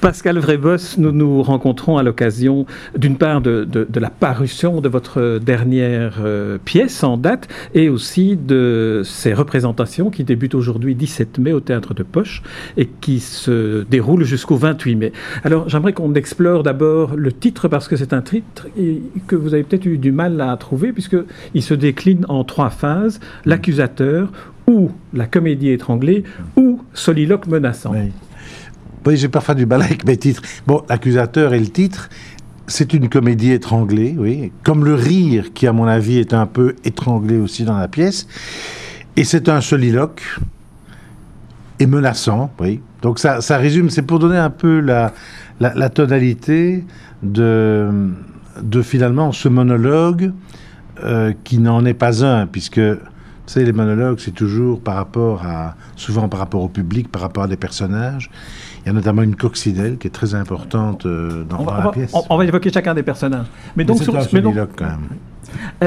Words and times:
Pascal 0.00 0.38
Vrébos, 0.38 0.96
nous 0.96 1.12
nous 1.12 1.42
rencontrons 1.42 1.98
à 1.98 2.02
l'occasion 2.02 2.64
d'une 2.96 3.18
part 3.18 3.42
de, 3.42 3.64
de, 3.64 3.86
de, 3.86 4.00
la 4.00 4.08
parution 4.08 4.80
de 4.80 4.88
votre 4.88 5.38
dernière 5.38 6.20
euh, 6.24 6.56
pièce 6.64 7.04
en 7.04 7.18
date 7.18 7.48
et 7.74 7.90
aussi 7.90 8.34
de 8.34 9.02
ces 9.04 9.34
représentations 9.34 10.08
qui 10.08 10.24
débutent 10.24 10.54
aujourd'hui 10.54 10.94
17 10.94 11.38
mai 11.38 11.52
au 11.52 11.60
Théâtre 11.60 11.92
de 11.92 12.02
Poche 12.02 12.42
et 12.78 12.86
qui 12.86 13.20
se 13.20 13.84
déroulent 13.90 14.24
jusqu'au 14.24 14.56
28 14.56 14.96
mai. 14.96 15.12
Alors 15.44 15.68
j'aimerais 15.68 15.92
qu'on 15.92 16.14
explore 16.14 16.62
d'abord 16.62 17.14
le 17.14 17.30
titre 17.30 17.68
parce 17.68 17.86
que 17.86 17.96
c'est 17.96 18.14
un 18.14 18.22
titre 18.22 18.68
que 19.26 19.36
vous 19.36 19.52
avez 19.52 19.64
peut-être 19.64 19.84
eu 19.84 19.98
du 19.98 20.12
mal 20.12 20.40
à 20.40 20.56
trouver 20.56 20.92
puisqu'il 20.92 21.62
se 21.62 21.74
décline 21.74 22.24
en 22.30 22.42
trois 22.44 22.70
phases, 22.70 23.20
l'accusateur 23.44 24.32
ou 24.66 24.92
la 25.12 25.26
comédie 25.26 25.68
étranglée 25.68 26.24
ou 26.56 26.80
soliloque 26.94 27.46
menaçant. 27.48 27.92
Oui. 27.92 28.12
Oui, 29.06 29.16
j'ai 29.16 29.28
parfois 29.28 29.54
du 29.54 29.66
mal 29.66 29.82
avec 29.82 30.04
mes 30.04 30.16
titres. 30.16 30.42
Bon, 30.66 30.82
l'accusateur 30.88 31.54
et 31.54 31.60
le 31.60 31.68
titre, 31.68 32.10
c'est 32.66 32.92
une 32.92 33.08
comédie 33.08 33.52
étranglée, 33.52 34.14
oui, 34.18 34.52
comme 34.62 34.84
le 34.84 34.94
rire 34.94 35.52
qui, 35.54 35.66
à 35.66 35.72
mon 35.72 35.86
avis, 35.86 36.18
est 36.18 36.34
un 36.34 36.46
peu 36.46 36.76
étranglé 36.84 37.38
aussi 37.38 37.64
dans 37.64 37.78
la 37.78 37.88
pièce. 37.88 38.26
Et 39.16 39.24
c'est 39.24 39.48
un 39.48 39.60
soliloque 39.60 40.22
et 41.78 41.86
menaçant, 41.86 42.52
oui. 42.60 42.80
Donc 43.02 43.18
ça, 43.18 43.40
ça 43.40 43.56
résume, 43.56 43.88
c'est 43.88 44.02
pour 44.02 44.18
donner 44.18 44.36
un 44.36 44.50
peu 44.50 44.80
la, 44.80 45.14
la, 45.58 45.88
tonalité 45.88 46.84
de, 47.22 48.10
de 48.62 48.82
finalement 48.82 49.32
ce 49.32 49.48
monologue 49.48 50.32
euh, 51.02 51.32
qui 51.44 51.58
n'en 51.58 51.84
est 51.86 51.94
pas 51.94 52.24
un, 52.24 52.46
puisque 52.46 52.78
vous 52.78 53.54
savez, 53.54 53.66
les 53.66 53.72
monologues, 53.72 54.18
c'est 54.20 54.34
toujours 54.34 54.80
par 54.80 54.94
rapport 54.94 55.44
à, 55.44 55.74
souvent 55.96 56.28
par 56.28 56.38
rapport 56.38 56.62
au 56.62 56.68
public, 56.68 57.10
par 57.10 57.22
rapport 57.22 57.42
à 57.42 57.48
des 57.48 57.56
personnages. 57.56 58.30
Il 58.84 58.88
y 58.88 58.90
a 58.90 58.92
notamment 58.92 59.22
une 59.22 59.36
coccinelle 59.36 59.98
qui 59.98 60.06
est 60.06 60.10
très 60.10 60.34
importante 60.34 61.06
euh, 61.06 61.44
dans, 61.44 61.60
on 61.60 61.64
va, 61.64 61.72
dans 61.72 61.76
la 61.76 61.80
on 61.80 61.84
va, 61.84 61.92
pièce. 61.92 62.10
On, 62.14 62.22
on, 62.30 62.36
va 62.38 62.44
évoquer 62.44 62.70
chacun 62.70 62.94
des 62.94 63.02
personnages. 63.02 63.46
Mais, 63.76 63.84
donc, 63.84 63.98
c'est 64.02 64.14
un 64.14 64.22
soliloque 64.22 64.70
quand 64.76 64.86
même. 64.86 65.08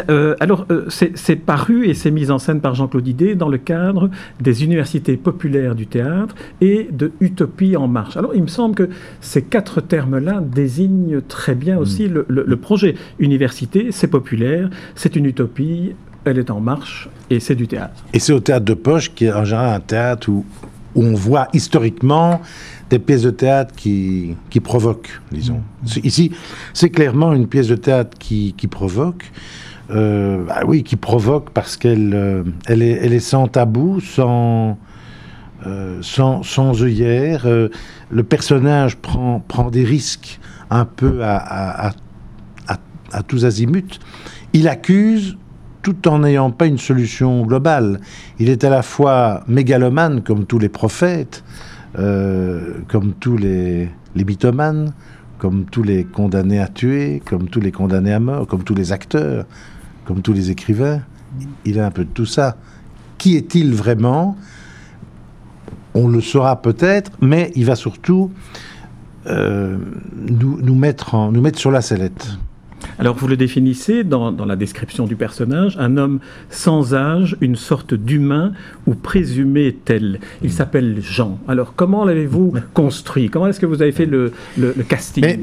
Euh, 0.10 0.36
alors, 0.40 0.66
euh, 0.72 0.86
c'est 0.90 1.36
paru 1.36 1.88
et 1.88 1.94
c'est 1.94 2.12
mis 2.12 2.32
en 2.32 2.38
scène 2.38 2.60
par 2.60 2.76
Jean-Claude 2.76 3.08
Idé 3.08 3.36
dans 3.36 3.48
le 3.50 3.58
cadre 3.58 4.10
des 4.42 4.64
universités 4.64 5.16
populaires 5.16 5.76
du 5.76 5.88
théâtre 5.88 6.36
et 6.62 6.90
de 6.92 7.12
Utopie 7.22 7.78
en 7.78 7.88
marche. 7.88 8.18
Alors, 8.18 8.36
il 8.36 8.42
me 8.42 8.48
semble 8.48 8.76
que 8.76 8.90
ces 9.22 9.42
quatre 9.42 9.82
termes-là 9.82 10.42
désignent 10.42 11.22
très 11.22 11.56
bien 11.56 11.78
aussi 11.78 12.08
mmh. 12.08 12.14
le, 12.14 12.26
le, 12.28 12.44
le 12.46 12.58
projet. 12.58 12.96
Université, 13.20 13.88
c'est 13.92 14.08
populaire, 14.08 14.70
c'est 14.96 15.16
une 15.16 15.26
utopie, 15.26 15.94
elle 16.26 16.38
est 16.38 16.52
en 16.52 16.60
marche 16.60 17.10
et 17.30 17.40
c'est 17.40 17.56
du 17.56 17.68
théâtre. 17.68 18.04
Et 18.14 18.20
c'est 18.20 18.34
au 18.34 18.40
théâtre 18.40 18.66
de 18.66 18.74
poche 18.74 19.14
qui 19.14 19.26
est 19.26 19.34
en 19.34 19.46
général 19.46 19.76
un 19.76 19.80
théâtre 19.80 20.30
où, 20.30 20.46
où 20.96 21.04
on 21.04 21.14
voit 21.14 21.48
historiquement 21.54 22.42
des 22.90 23.00
pièces 23.00 23.24
de 23.24 23.32
théâtre 23.32 23.74
qui, 23.76 24.36
qui 24.50 24.60
provoquent, 24.60 25.22
disons. 25.32 25.62
Mmh. 25.84 26.00
Ici, 26.04 26.32
c'est 26.74 26.90
clairement 26.90 27.34
une 27.34 27.48
pièce 27.48 27.68
de 27.68 27.76
théâtre 27.76 28.18
qui, 28.18 28.54
qui 28.58 28.68
provoque. 28.68 29.32
Euh, 29.92 30.44
bah 30.46 30.62
oui, 30.66 30.84
qui 30.84 30.96
provoque 30.96 31.50
parce 31.50 31.76
qu'elle 31.76 32.14
euh, 32.14 32.44
elle 32.68 32.82
est, 32.82 33.00
elle 33.02 33.14
est 33.14 33.20
sans 33.20 33.48
tabou, 33.48 34.00
sans, 34.00 34.78
euh, 35.68 36.00
sans, 36.02 36.42
sans 36.44 36.82
œillère. 36.82 37.46
le 37.46 38.24
personnage 38.24 38.96
prend, 38.98 39.44
prend 39.46 39.70
des 39.70 39.84
risques 39.84 40.40
un 40.70 40.86
peu 40.86 41.24
à, 41.24 41.36
à, 41.36 41.94
à, 42.68 42.78
à 43.12 43.24
tous 43.24 43.46
azimuts. 43.46 44.00
Il 44.54 44.68
accuse 44.68 45.38
tout 45.84 46.08
en 46.08 46.20
n'ayant 46.20 46.50
pas 46.50 46.66
une 46.66 46.80
solution 46.80 47.46
globale. 47.46 48.00
Il 48.40 48.50
est 48.50 48.64
à 48.64 48.70
la 48.70 48.82
fois 48.82 49.44
mégalomane, 49.48 50.24
comme 50.24 50.46
tous 50.46 50.58
les 50.58 50.70
prophètes, 50.70 51.44
euh, 52.00 52.80
comme 52.88 53.14
tous 53.14 53.38
les, 53.38 53.90
les 54.16 54.26
comme 55.38 55.66
tous 55.66 55.84
les 55.84 56.06
condamnés 56.06 56.60
à 56.60 56.68
tuer, 56.68 57.22
comme 57.26 57.50
tous 57.50 57.60
les 57.60 57.72
condamnés 57.72 58.14
à 58.14 58.20
mort, 58.20 58.48
comme 58.48 58.64
tous 58.64 58.74
les 58.74 58.94
acteurs, 58.94 59.46
comme 60.06 60.22
tous 60.22 60.34
les 60.34 60.50
écrivains. 60.50 61.02
Il 61.66 61.80
a 61.80 61.86
un 61.86 61.92
peu 61.92 62.06
de 62.06 62.10
tout 62.10 62.26
ça. 62.26 62.56
Qui 63.18 63.36
est-il 63.36 63.74
vraiment? 63.74 64.38
On 65.94 66.08
le 66.08 66.22
saura 66.22 66.62
peut-être, 66.62 67.12
mais 67.22 67.52
il 67.56 67.66
va 67.66 67.76
surtout 67.76 68.32
euh, 69.28 69.78
nous 70.16 70.76
mettre 70.76 71.14
sur 71.58 71.72
la 71.72 71.82
sellette. 71.82 72.38
Alors 73.00 73.16
vous 73.16 73.28
le 73.28 73.38
définissez 73.38 74.04
dans, 74.04 74.32
dans, 74.32 74.46
la 74.46 74.56
description 74.56 75.06
du 75.06 75.16
personnage, 75.16 75.78
un 75.80 75.98
homme 75.98 76.20
sans 76.50 76.94
âge, 76.94 77.38
une 77.42 77.56
sorte 77.56 77.94
d'humain 77.94 78.54
ou 78.88 78.96
présumé 78.96 79.76
tel. 79.86 80.20
Il 80.42 80.52
s'appelle 80.52 81.02
Jean. 81.02 81.40
Alors 81.48 81.74
comment 81.76 82.06
l'avez-vous 82.06 82.54
construit? 82.74 83.30
Comment 83.30 83.48
est-ce 83.48 83.60
que 83.60 83.66
vous 83.66 83.82
avez 83.82 83.92
fait 83.92 84.06
le, 84.06 84.32
le, 84.58 84.74
le 84.76 84.84
casting? 84.84 85.24
Mais, 85.24 85.40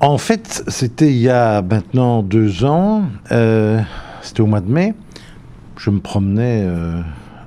En 0.00 0.18
fait, 0.18 0.64
c'était 0.68 1.10
il 1.10 1.18
y 1.18 1.28
a 1.28 1.62
maintenant 1.62 2.22
deux 2.22 2.64
ans, 2.64 3.04
euh, 3.32 3.80
c'était 4.22 4.40
au 4.40 4.46
mois 4.46 4.60
de 4.60 4.70
mai, 4.70 4.94
je 5.76 5.90
me 5.90 6.00
promenais 6.00 6.64
euh, 6.66 7.00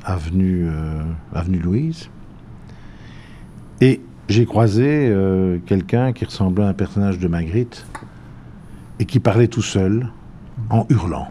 avenue, 0.04 0.68
euh, 0.68 1.04
avenue 1.34 1.60
Louise. 1.60 2.10
Et 3.82 4.02
j'ai 4.30 4.46
croisé 4.46 4.86
euh, 4.88 5.58
quelqu'un 5.66 6.14
qui 6.14 6.26
ressemblait 6.26 6.64
à 6.64 6.70
un 6.70 6.74
personnage 6.74 7.20
de 7.20 7.28
Magritte 7.28 7.86
et 9.00 9.06
qui 9.06 9.20
parlait 9.20 9.48
tout 9.48 9.62
seul, 9.62 10.08
en 10.70 10.86
hurlant. 10.90 11.28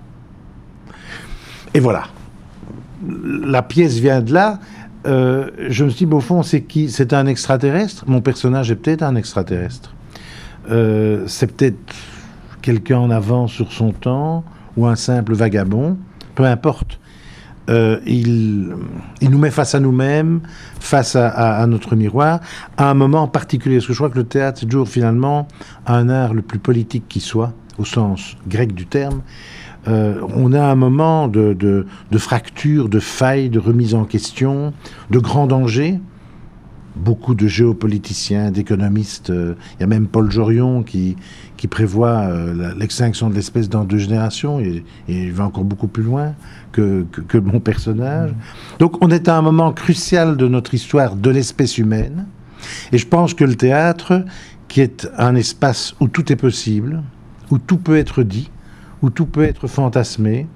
Et 1.74 1.80
voilà. 1.80 2.04
La 3.06 3.62
pièce 3.62 3.98
vient 3.98 4.20
de 4.20 4.32
là. 4.32 4.58
Euh, 5.06 5.50
je 5.68 5.84
me 5.84 5.90
suis 5.90 6.06
dit, 6.06 6.12
au 6.12 6.20
fond, 6.20 6.42
c'est 6.42 6.62
qui? 6.62 6.90
C'est 6.90 7.12
un 7.12 7.26
extraterrestre? 7.26 8.04
Mon 8.06 8.20
personnage 8.20 8.70
est 8.70 8.76
peut-être 8.76 9.02
un 9.02 9.16
extraterrestre. 9.16 9.94
Euh, 10.70 11.24
c'est 11.26 11.52
peut-être 11.52 11.94
quelqu'un 12.60 12.98
en 12.98 13.10
avant 13.10 13.48
sur 13.48 13.72
son 13.72 13.92
temps, 13.92 14.44
ou 14.76 14.86
un 14.86 14.94
simple 14.94 15.34
vagabond, 15.34 15.98
peu 16.34 16.44
importe. 16.44 17.00
Euh, 17.70 18.00
il, 18.06 18.74
nous 19.22 19.38
met 19.38 19.50
face 19.50 19.74
à 19.74 19.80
nous-mêmes, 19.80 20.40
face 20.80 21.16
à, 21.16 21.64
notre 21.66 21.94
miroir, 21.94 22.40
à 22.76 22.90
un 22.90 22.94
moment 22.94 23.28
particulier. 23.28 23.76
Parce 23.76 23.86
que 23.86 23.92
je 23.92 23.98
crois 23.98 24.10
que 24.10 24.18
le 24.18 24.24
théâtre, 24.24 24.60
c'est 24.60 24.66
toujours 24.66 24.88
finalement 24.88 25.46
un 25.86 26.08
art 26.08 26.34
le 26.34 26.42
plus 26.42 26.58
politique 26.58 27.04
qui 27.08 27.20
soit, 27.20 27.52
au 27.78 27.84
sens 27.84 28.36
grec 28.48 28.74
du 28.74 28.86
terme. 28.86 29.22
Euh, 29.88 30.20
on 30.36 30.52
a 30.52 30.62
un 30.62 30.76
moment 30.76 31.26
de, 31.28 31.54
de, 31.54 31.86
de, 32.10 32.18
fracture, 32.18 32.88
de 32.88 33.00
faille, 33.00 33.50
de 33.50 33.58
remise 33.58 33.94
en 33.94 34.04
question, 34.04 34.72
de 35.10 35.18
grand 35.18 35.46
danger. 35.46 36.00
Beaucoup 36.94 37.34
de 37.34 37.46
géopoliticiens, 37.46 38.50
d'économistes, 38.50 39.30
euh, 39.30 39.54
il 39.74 39.80
y 39.80 39.84
a 39.84 39.86
même 39.86 40.06
Paul 40.06 40.30
Jorion 40.30 40.82
qui, 40.82 41.16
qui 41.56 41.66
prévoit 41.66 42.20
euh, 42.20 42.74
l'extinction 42.76 43.30
de 43.30 43.34
l'espèce 43.34 43.68
dans 43.68 43.84
deux 43.84 43.98
générations, 43.98 44.60
et, 44.60 44.84
il 45.08 45.32
va 45.32 45.46
encore 45.46 45.64
beaucoup 45.64 45.86
plus 45.86 46.02
loin 46.02 46.34
que, 46.70 47.06
que, 47.28 47.38
mon 47.38 47.60
personnage. 47.60 48.32
Donc 48.78 49.02
on 49.02 49.10
est 49.10 49.28
à 49.28 49.38
un 49.38 49.42
moment 49.42 49.72
crucial 49.72 50.36
de 50.36 50.48
notre 50.48 50.74
histoire 50.74 51.16
de 51.16 51.30
l'espèce 51.30 51.78
humaine, 51.78 52.26
et 52.92 52.98
je 52.98 53.06
pense 53.06 53.32
que 53.32 53.44
le 53.44 53.54
théâtre, 53.54 54.24
qui 54.68 54.80
est 54.80 55.08
un 55.16 55.34
espace 55.34 55.94
où 56.00 56.08
tout 56.08 56.32
est 56.32 56.36
possible, 56.36 57.02
où 57.50 57.58
tout 57.58 57.76
peut 57.76 57.96
être 57.96 58.22
dit, 58.22 58.50
où 59.02 59.10
tout 59.10 59.26
peut 59.26 59.44
être 59.44 59.66
fantasmé. 59.66 60.46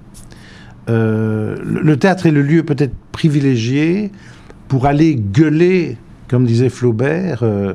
Euh, 0.89 1.57
le 1.63 1.97
théâtre 1.97 2.25
est 2.25 2.31
le 2.31 2.41
lieu 2.41 2.63
peut-être 2.63 2.95
privilégié 3.11 4.11
pour 4.67 4.85
aller 4.85 5.15
gueuler, 5.15 5.97
comme 6.27 6.45
disait 6.45 6.69
Flaubert, 6.69 7.43
euh, 7.43 7.73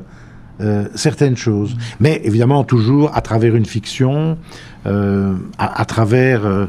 euh, 0.61 0.87
certaines 0.95 1.37
choses. 1.37 1.77
Mais 2.01 2.21
évidemment, 2.25 2.65
toujours 2.65 3.15
à 3.17 3.21
travers 3.21 3.57
une 3.57 3.67
fiction, 3.67 4.39
à, 4.85 5.31
à, 5.59 5.85
travers 5.85 6.69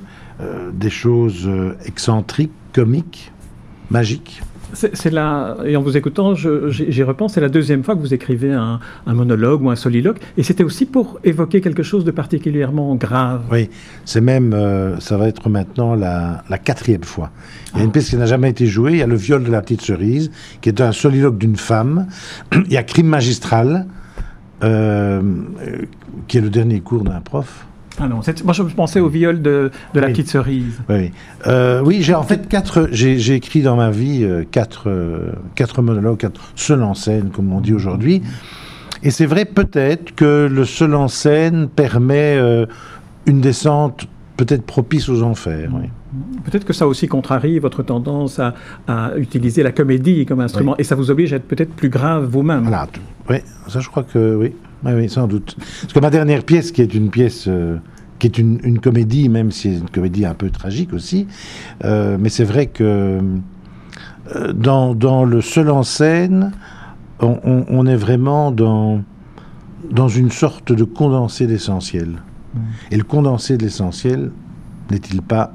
des 0.72 0.90
choses 0.92 1.50
excentriques, 1.86 2.52
comiques, 2.74 3.32
magiques. 3.90 4.42
C'est 4.74 5.12
là, 5.12 5.58
et 5.66 5.76
en 5.76 5.82
vous 5.82 5.98
écoutant, 5.98 6.34
j'y 6.36 7.04
repense, 7.04 7.34
c'est 7.34 7.42
la 7.42 7.50
deuxième 7.50 7.84
fois 7.84 7.96
que 7.96 8.00
vous 8.00 8.14
écrivez 8.14 8.52
un, 8.52 8.80
monologue 9.06 9.62
ou 9.62 9.70
un 9.70 9.76
soliloque, 9.76 10.18
et 10.38 10.44
c'était 10.44 10.64
aussi 10.64 10.86
pour 10.86 11.20
évoquer 11.24 11.62
quelque 11.62 11.84
chose 11.84 12.04
de 12.04 12.12
particulièrement 12.12 12.96
grave. 12.96 13.44
Oui, 13.52 13.70
c'est 14.06 14.22
même, 14.22 14.54
euh, 14.54 15.00
ça 15.00 15.18
va 15.18 15.28
être 15.28 15.50
maintenant 15.50 15.96
la, 15.96 16.44
quatrième 16.64 17.04
fois. 17.04 17.30
Il 17.74 17.80
y 17.80 17.82
a 17.82 17.86
une 17.86 17.92
pièce 17.92 18.10
qui 18.10 18.18
n'a 18.18 18.26
jamais 18.26 18.50
été 18.50 18.66
jouée, 18.66 18.94
il 18.94 18.98
y 18.98 19.02
a 19.02 19.08
Le 19.08 19.16
viol 19.16 19.44
de 19.44 19.52
la 19.52 19.62
petite 19.62 19.82
cerise, 19.82 20.32
qui 20.62 20.70
est 20.70 20.82
un 20.82 20.92
soliloque 20.92 21.38
d'une 21.38 21.58
femme, 21.58 22.08
il 22.66 22.72
y 22.72 22.78
a 22.78 22.84
Crime 22.84 23.08
magistral, 23.08 23.86
euh, 24.64 25.22
qui 26.28 26.38
est 26.38 26.42
le 26.42 26.50
dernier 26.50 26.80
cours 26.80 27.04
d'un 27.04 27.22
prof. 27.22 27.68
Ah 28.00 28.08
non, 28.08 28.22
moi 28.44 28.54
je 28.54 28.64
pensais 28.64 29.00
au 29.00 29.08
viol 29.08 29.42
de, 29.42 29.72
la 29.94 30.08
petite 30.08 30.30
cerise. 30.30 30.82
Oui, 30.90 31.12
euh, 31.48 31.82
oui 31.84 32.02
j'ai 32.02 32.16
en 32.16 32.24
fait 32.24 32.48
quatre. 32.48 32.90
J'ai 32.92 33.34
écrit 33.34 33.62
dans 33.62 33.76
ma 33.76 33.92
vie 33.92 34.24
euh, 34.24 34.44
quatre, 34.50 34.90
quatre 35.56 35.82
monologues, 35.82 36.18
quatre 36.18 36.42
seuls 36.56 36.84
en 36.84 36.94
scène, 36.94 37.30
comme 37.30 37.52
on 37.54 37.62
dit 37.62 37.74
aujourd'hui. 37.74 38.22
Et 39.04 39.12
c'est 39.12 39.26
vrai 39.26 39.46
peut-être 39.46 40.16
que 40.16 40.48
le 40.50 40.66
seul 40.66 40.96
en 40.96 41.08
scène 41.08 41.68
permet 41.68 42.40
une 43.26 43.42
descente 43.42 44.08
peut-être 44.38 44.64
propice 44.64 45.10
aux 45.10 45.22
enfers. 45.22 45.70
Oui. 45.74 45.90
Peut-être 46.44 46.66
que 46.66 46.74
ça 46.74 46.88
aussi 46.88 47.08
contrarie 47.08 47.60
votre 47.60 47.84
tendance 47.84 48.40
à, 48.40 48.54
utiliser 49.18 49.64
la 49.64 49.72
comédie 49.72 50.26
comme 50.26 50.42
instrument, 50.42 50.76
et 50.78 50.84
ça 50.84 50.96
vous 50.96 51.12
oblige 51.12 51.34
à 51.34 51.38
être 51.38 51.48
peut-être 51.48 51.74
plus 51.74 51.90
grave 51.90 52.26
vous-même. 52.26 52.64
Voilà, 52.64 52.88
oui, 53.30 53.38
ça 53.68 53.80
je 53.80 53.90
crois 53.90 54.04
que 54.04 54.36
oui. 54.36 54.54
Oui, 54.86 55.10
sans 55.10 55.28
doute. 55.28 55.56
Parce 55.82 55.94
que 55.94 56.00
ma 56.00 56.10
dernière 56.10 56.44
pièce, 56.44 56.72
qui 56.72 56.82
est 56.82 56.94
une 56.94 57.10
pièce 57.10 57.46
euh, 57.48 57.78
qui 58.20 58.28
est 58.28 58.38
une, 58.38 58.80
comédie, 58.80 59.30
même 59.30 59.52
si 59.52 59.74
c'est 59.74 59.80
une 59.80 59.90
comédie 59.90 60.26
un 60.26 60.34
peu 60.34 60.50
tragique 60.50 60.94
aussi, 60.94 61.28
euh, 61.84 62.18
mais 62.20 62.30
c'est 62.30 62.44
vrai 62.44 62.68
que 62.68 63.20
euh, 64.36 64.54
dans, 64.54 65.26
le 65.26 65.42
seul 65.42 65.70
en 65.70 65.84
scène, 65.84 66.52
on, 67.20 67.86
est 67.86 67.96
vraiment 67.96 68.52
dans, 68.52 69.02
dans 69.90 70.10
une 70.10 70.32
sorte 70.32 70.74
de 70.74 70.84
condensé 70.84 71.48
d'essentiel. 71.48 72.10
Mmh. 72.54 72.60
Et 72.92 72.98
le 72.98 73.04
condensé 73.04 73.58
de 73.58 73.64
l'essentiel 73.64 74.32
n'est-il 74.92 75.22
pas 75.22 75.54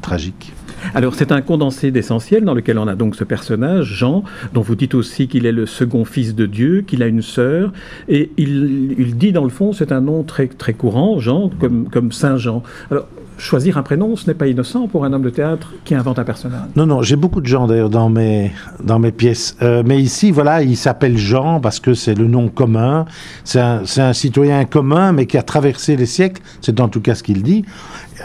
tragique? 0.00 0.52
Alors 0.94 1.14
c'est 1.14 1.32
un 1.32 1.40
condensé 1.40 1.90
d'essentiel 1.90 2.44
dans 2.44 2.54
lequel 2.54 2.78
on 2.78 2.86
a 2.86 2.94
donc 2.94 3.16
ce 3.16 3.24
personnage, 3.24 3.86
Jean, 3.86 4.24
dont 4.52 4.62
vous 4.62 4.76
dites 4.76 4.94
aussi 4.94 5.28
qu'il 5.28 5.46
est 5.46 5.52
le 5.52 5.66
second 5.66 6.04
fils 6.04 6.34
de 6.34 6.46
Dieu, 6.46 6.82
qu'il 6.86 7.02
a 7.02 7.06
une 7.06 7.22
sœur, 7.22 7.72
et 8.08 8.30
il, 8.36 9.16
dit 9.16 9.32
dans 9.32 9.44
le 9.44 9.50
fond, 9.50 9.72
c'est 9.72 9.92
un 9.92 10.00
nom 10.00 10.22
très, 10.22 10.46
très 10.46 10.74
courant, 10.74 11.18
Jean, 11.18 11.50
comme, 11.60 11.88
comme 11.88 12.12
Saint 12.12 12.36
Jean. 12.36 12.62
Alors 12.90 13.06
choisir 13.38 13.78
un 13.78 13.82
prénom, 13.82 14.16
ce 14.16 14.26
n'est 14.26 14.34
pas 14.34 14.46
innocent 14.46 14.88
pour 14.88 15.04
un 15.04 15.12
homme 15.12 15.22
de 15.22 15.30
théâtre 15.30 15.74
qui 15.84 15.94
invente 15.94 16.18
un 16.18 16.24
personnage. 16.24 16.68
Non, 16.74 16.86
non, 16.86 17.02
j'ai 17.02 17.16
beaucoup 17.16 17.40
de 17.40 17.46
gens 17.46 17.66
d'ailleurs 17.66 17.90
dans 17.90 18.08
mes, 18.08 18.52
dans 18.82 18.98
mes 18.98 19.12
pièces. 19.12 19.56
Euh, 19.62 19.82
mais 19.84 20.00
ici, 20.00 20.30
voilà, 20.30 20.62
il 20.62 20.76
s'appelle 20.76 21.18
Jean 21.18 21.60
parce 21.60 21.80
que 21.80 21.94
c'est 21.94 22.14
le 22.14 22.26
nom 22.26 22.48
commun. 22.48 23.04
C'est 23.44 23.60
un, 23.60 24.12
citoyen 24.12 24.64
commun, 24.64 25.12
mais 25.12 25.26
qui 25.26 25.36
a 25.36 25.42
traversé 25.42 25.96
les 25.96 26.06
siècles. 26.06 26.42
C'est 26.60 26.80
en 26.80 26.88
tout 26.88 27.00
cas 27.00 27.14
ce 27.14 27.22
qu'il 27.22 27.42
dit. 27.42 27.64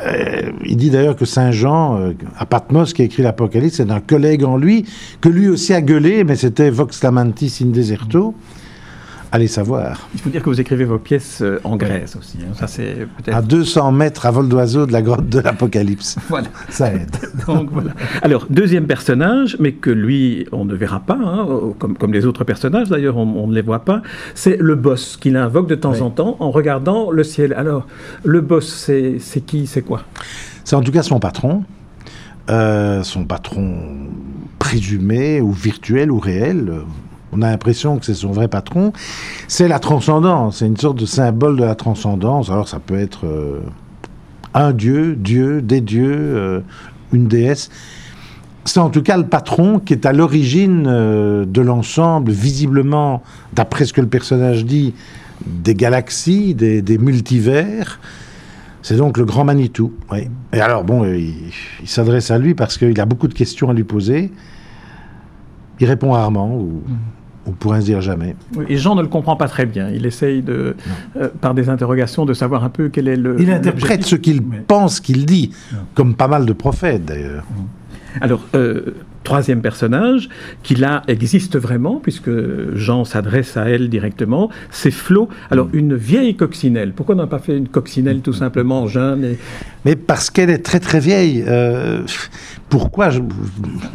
Euh, 0.06 0.52
il 0.66 0.78
dit 0.78 0.90
d'ailleurs 0.90 1.16
que 1.16 1.26
Saint 1.26 1.52
Jean, 1.52 2.00
euh, 2.00 2.12
à 2.38 2.46
Patmos, 2.46 2.94
qui 2.94 3.02
a 3.02 3.06
écrit 3.06 3.24
l'Apocalypse, 3.24 3.76
c'est 3.76 3.92
un 3.92 4.00
collègue 4.00 4.44
en 4.44 4.58
lui, 4.58 4.86
que 5.20 5.30
lui 5.30 5.50
aussi 5.50 5.74
a 5.74 5.82
gueulé, 5.82 6.24
mais 6.24 6.36
c'était 6.36 6.70
Vox 6.70 7.04
Lamantis 7.04 7.60
in 7.62 7.68
Deserto. 7.68 8.34
Allez 9.34 9.48
savoir. 9.48 10.10
Il 10.14 10.20
faut 10.20 10.30
dire 10.30 10.44
que 10.44 10.50
vous 10.50 10.60
écrivez 10.60 10.84
vos 10.84 10.98
pièces 11.00 11.42
euh, 11.42 11.62
en 11.64 11.78
Grèce 11.78 12.18
aussi. 12.18 12.38
Hein. 12.42 12.54
Ça, 12.54 12.68
c'est 12.68 13.08
À 13.32 13.42
200 13.42 13.94
mètres 13.94 14.26
à 14.26 14.32
vol 14.32 14.50
d'oiseau 14.50 14.86
de 14.86 14.92
la 14.92 15.02
grotte 15.02 15.30
de 15.30 15.40
l'Apocalypse. 15.40 16.18
voilà. 16.30 16.48
Ça 16.70 16.92
aide. 16.94 17.16
Donc, 17.48 17.70
voilà. 17.72 17.92
Alors, 18.24 18.46
deuxième 18.50 18.88
personnage, 18.88 19.56
mais 19.60 19.72
que 19.72 19.90
lui, 19.90 20.48
on 20.52 20.66
ne 20.66 20.76
verra 20.76 21.00
pas, 21.00 21.18
hein, 21.18 21.48
comme, 21.80 21.96
comme 21.96 22.12
les 22.12 22.26
autres 22.26 22.44
personnages 22.44 22.90
d'ailleurs, 22.90 23.16
on, 23.16 23.48
ne 23.48 23.56
les 23.56 23.62
voit 23.62 23.86
pas, 23.86 24.02
c'est 24.36 24.58
le 24.60 24.76
boss 24.76 25.16
qu'il 25.16 25.38
invoque 25.38 25.70
de 25.70 25.76
temps 25.76 26.02
en 26.02 26.10
temps 26.10 26.36
en 26.40 26.52
regardant 26.52 27.10
le 27.10 27.24
ciel. 27.24 27.54
Alors, 27.54 27.88
le 28.26 28.42
boss, 28.42 28.68
c'est 28.68 29.42
qui, 29.46 29.66
c'est 29.66 29.82
quoi? 29.82 30.04
C'est 30.66 30.76
en 30.76 30.82
tout 30.82 30.92
cas 30.92 31.04
son 31.04 31.20
patron. 31.20 31.64
Euh, 32.50 33.02
son 33.04 33.24
patron 33.24 34.10
présumé 34.60 35.40
ou 35.40 35.52
virtuel 35.52 36.12
ou 36.12 36.20
réel, 36.20 36.72
on 37.34 37.42
a 37.42 37.50
l'impression 37.50 37.98
que 37.98 38.06
c'est 38.06 38.14
son 38.14 38.32
vrai 38.32 38.48
patron, 38.48 38.92
c'est 39.48 39.68
la 39.68 39.80
transcendance, 39.80 40.58
c'est 40.58 40.68
une 40.68 40.78
sorte 40.78 41.00
de 41.00 41.06
symbole 41.06 41.58
de 41.58 41.64
la 41.64 41.76
transcendance. 41.76 42.50
Alors 42.50 42.68
ça 42.68 42.80
peut 42.80 43.00
être 43.00 43.26
euh, 43.26 43.62
un 44.54 44.74
dieu, 44.74 45.16
Dieu, 45.16 45.62
des 45.62 45.82
dieux, 45.82 46.14
euh, 46.16 46.60
une 47.14 47.28
déesse. 47.28 47.70
C'est 48.66 48.80
en 48.80 48.90
tout 48.90 49.02
cas 49.02 49.18
le 49.18 49.26
patron 49.26 49.80
qui 49.80 49.94
est 49.94 50.06
à 50.06 50.14
l'origine 50.14 50.86
euh, 50.88 51.46
de 51.46 51.62
l'ensemble, 51.62 52.32
visiblement, 52.32 53.24
d'après 53.54 53.86
ce 53.86 53.94
que 53.94 54.02
le 54.02 54.08
personnage 54.08 54.66
dit, 54.66 54.94
des 55.46 55.74
galaxies, 55.74 56.54
des, 56.54 56.98
multivers. 57.00 58.00
C'est 58.84 58.98
donc 58.98 59.18
le 59.18 59.26
grand 59.26 59.44
Manitou. 59.44 59.94
Et 60.54 60.60
alors, 60.62 60.84
bon, 60.84 61.06
il, 61.06 61.34
il 61.82 61.88
s'adresse 61.88 62.30
à 62.30 62.38
lui 62.38 62.54
parce 62.54 62.78
qu'il 62.78 63.00
a 63.00 63.06
beaucoup 63.06 63.28
de 63.28 63.34
questions 63.34 63.70
à 63.70 63.74
lui 63.74 63.84
poser. 63.84 64.32
Il 65.80 65.88
répond 65.88 66.12
rarement. 66.12 66.56
Ou... 66.56 66.84
Mm 66.88 67.21
on 67.46 67.52
pourrait 67.52 67.82
se 67.82 67.86
dire 67.86 68.02
jamais. 68.02 68.36
et 68.70 68.78
Jean 68.78 68.96
ne 68.96 69.02
le 69.02 69.08
comprend 69.08 69.36
pas 69.36 69.48
très 69.48 69.66
bien. 69.66 69.90
Il 69.90 70.06
essaye, 70.06 70.42
de, 70.42 70.76
euh, 71.18 71.30
par 71.42 71.54
des 71.54 71.70
interrogations, 71.70 72.26
de 72.26 72.34
savoir 72.34 72.64
un 72.64 72.70
peu 72.70 72.90
quel 72.90 73.08
est 73.08 73.16
le. 73.16 73.36
Il 73.40 73.52
interprète 73.52 74.06
ce 74.06 74.16
qu'il 74.16 74.42
pense 74.44 75.00
qu'il 75.00 75.26
dit, 75.26 75.52
comme 75.96 76.16
pas 76.16 76.28
mal 76.28 76.46
de 76.46 76.54
prophètes 76.54 77.06
d'ailleurs. 77.06 77.44
Alors, 78.20 78.46
euh, 78.56 78.94
troisième 79.24 79.62
personnage, 79.62 80.28
qui 80.64 80.76
là 80.76 81.04
existe 81.08 81.58
vraiment, 81.58 82.02
puisque 82.02 82.30
Jean 82.76 83.06
s'adresse 83.06 83.56
à 83.56 83.70
elle 83.70 83.90
directement, 83.90 84.50
c'est 84.70 84.92
Flo. 84.92 85.30
Alors, 85.50 85.68
mm. 85.68 85.78
une 85.78 85.96
vieille 85.96 86.36
coccinelle. 86.36 86.92
Pourquoi 86.94 87.16
on 87.16 87.20
n'a 87.20 87.28
pas 87.28 87.40
fait 87.40 87.58
une 87.58 87.70
coccinelle 87.70 88.20
tout 88.20 88.34
simplement 88.34 88.88
jeune 88.88 89.38
Mais 89.86 89.96
parce 89.96 90.30
qu'elle 90.30 90.50
est 90.50 90.64
très 90.64 90.80
très 90.80 91.00
vieille. 91.00 91.44
Euh, 91.48 92.02
pourquoi 92.70 93.10
je, 93.10 93.22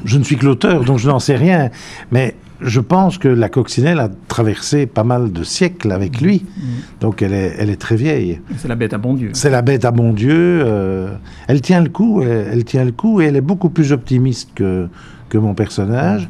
je, 0.05 0.19
ne 0.19 0.25
suis 0.25 0.37
que 0.37 0.47
l'auteur, 0.47 0.85
donc 0.85 0.99
je 0.99 1.09
n'en 1.09 1.19
sais 1.19 1.37
rien. 1.37 1.71
Mais 2.11 2.35
je 2.61 2.81
pense 2.81 3.19
que 3.19 3.29
la 3.29 3.49
coccinelle 3.49 3.99
a 4.00 4.08
traversé 4.29 4.87
pas 4.87 5.05
mal 5.05 5.32
de 5.32 5.44
siècles 5.44 5.93
avec 5.93 6.20
lui. 6.20 6.44
Mm. 6.44 6.62
Donc 7.00 7.23
elle 7.23 7.32
est, 7.32 7.55
elle 7.58 7.70
est 7.70 7.81
très 7.81 7.97
vieille. 7.97 8.41
C'est 8.56 8.69
la 8.69 8.75
bête 8.75 8.94
à 8.94 8.99
bon 8.99 9.14
Dieu. 9.14 9.31
C'est 9.32 9.50
la 9.50 9.62
bête 9.62 9.85
à 9.85 9.91
bon 9.91 10.12
Dieu. 10.12 10.62
Euh, 10.64 11.14
elle 11.49 11.61
tient 11.61 11.81
le 11.81 11.88
coup, 11.88 12.23
elle, 12.23 12.64
tient 12.64 12.85
le 12.85 12.93
coup 12.93 13.20
et 13.20 13.26
elle 13.26 13.37
est 13.37 13.41
beaucoup 13.41 13.70
plus 13.70 13.93
optimiste 13.93 14.50
que, 14.55 14.88
que 15.29 15.38
mon 15.38 15.55
personnage. 15.55 16.29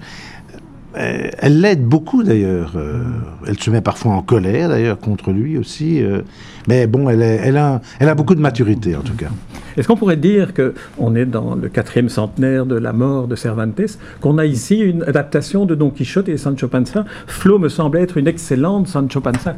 Elle 0.97 1.61
l'aide 1.61 1.85
beaucoup 1.85 2.23
d'ailleurs. 2.23 2.73
Euh, 2.77 3.03
elle 3.47 3.59
se 3.59 3.71
met 3.71 3.81
parfois 3.81 4.13
en 4.13 4.23
colère 4.23 4.71
d'ailleurs 4.71 4.99
contre 4.99 5.31
lui 5.31 5.59
aussi. 5.59 6.03
Euh, 6.03 6.23
mais 6.69 6.87
bon, 6.87 7.09
elle, 7.11 7.23
elle, 7.23 7.57
a, 7.57 7.81
elle 8.01 8.09
a 8.09 8.15
beaucoup 8.15 8.35
de 8.35 8.41
maturité 8.41 8.97
en 8.97 9.03
tout 9.03 9.15
cas. 9.15 9.29
Est-ce 9.77 9.87
qu'on 9.87 9.97
pourrait 9.97 10.17
dire 10.17 10.53
qu'on 10.55 11.15
est 11.15 11.27
dans 11.27 11.55
le 11.55 11.69
quatrième 11.69 12.09
centenaire 12.09 12.65
de 12.65 12.77
la 12.77 12.95
mort 12.95 13.29
de 13.29 13.37
Cervantes, 13.37 13.99
qu'on 14.23 14.39
a 14.39 14.47
ici 14.47 14.79
une 14.79 15.03
adaptation 15.03 15.67
de 15.67 15.75
Don 15.75 15.91
Quichotte 15.91 16.31
et 16.31 16.39
Sancho 16.39 16.67
Panza? 16.69 17.05
Flo 17.27 17.59
me 17.59 17.69
semble 17.69 17.99
être 17.99 18.17
une 18.17 18.27
excellente 18.27 18.89
Sancho 18.89 19.21
Panza. 19.21 19.57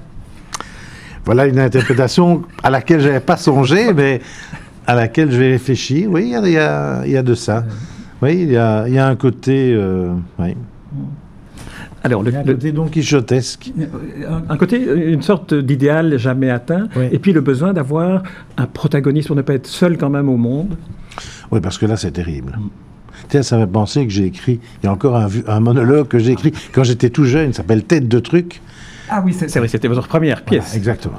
Voilà 1.25 1.47
une 1.47 1.61
interprétation 1.61 2.43
à 2.63 2.71
laquelle 2.71 3.01
je 3.01 3.07
n'avais 3.07 3.21
pas 3.21 3.37
songé, 3.37 3.93
mais 3.93 4.21
à 4.87 4.95
laquelle 4.97 5.31
je 5.31 5.39
vais 5.39 5.51
réfléchir. 5.53 6.09
Oui, 6.11 6.33
il 6.35 6.51
y 6.51 6.59
a, 6.59 7.03
il 7.05 7.13
y 7.13 7.17
a 7.17 7.23
de 7.23 7.35
ça. 7.35 7.65
Oui, 8.23 8.41
il 8.43 8.51
y 8.51 8.57
a, 8.57 8.89
il 8.89 8.95
y 8.95 8.99
a 8.99 9.07
un 9.07 9.15
côté. 9.15 9.79
oui. 10.41 10.57
Alors, 12.05 12.23
le, 12.23 12.31
côté 12.31 12.73
donc 12.73 12.91
quichotesque. 12.93 13.73
Un 14.49 14.57
côté, 14.57 14.81
une 14.81 15.23
sorte 15.23 15.55
d'idéal 15.55 16.17
jamais 16.19 16.51
atteint, 16.51 16.89
et 17.11 17.19
puis 17.19 17.33
le 17.33 17.41
besoin 17.41 17.73
d'avoir 17.73 18.23
un 18.57 18.67
protagoniste 18.67 19.29
pour 19.29 19.37
ne 19.37 19.43
pas 19.43 19.55
être 19.55 19.67
seul 19.67 19.99
quand 19.99 20.11
même 20.11 20.29
au 20.29 20.37
monde. 20.37 20.77
Oui, 21.51 21.61
parce 21.61 21.79
que 21.79 21.87
là, 21.87 21.97
c'est 21.97 22.13
terrible. 22.13 22.59
Mm. 22.59 22.69
Tiens, 23.29 23.43
ça 23.43 23.59
m'a 23.59 23.67
pensé 23.67 24.07
que 24.07 24.13
j'ai 24.13 24.25
écrit, 24.25 24.61
il 24.83 24.87
y 24.87 24.89
a 24.89 24.93
encore 24.93 25.17
un, 25.17 25.29
un 25.49 25.61
monologue 25.61 26.07
que 26.07 26.19
j'ai 26.19 26.33
écrit 26.33 26.53
quand 26.73 26.85
j'étais 26.85 27.11
tout 27.11 27.25
jeune, 27.25 27.51
il 27.51 27.55
s'appelle 27.55 27.83
Tête 27.83 28.09
de 28.09 28.19
truc. 28.21 28.63
Ah 29.11 29.23
oui, 29.25 29.33
c'est 29.33 29.55
vrai, 29.59 29.69
c'était 29.69 29.89
votre 29.89 30.09
première 30.09 30.43
pièce. 30.43 30.75
exactement. 30.75 31.17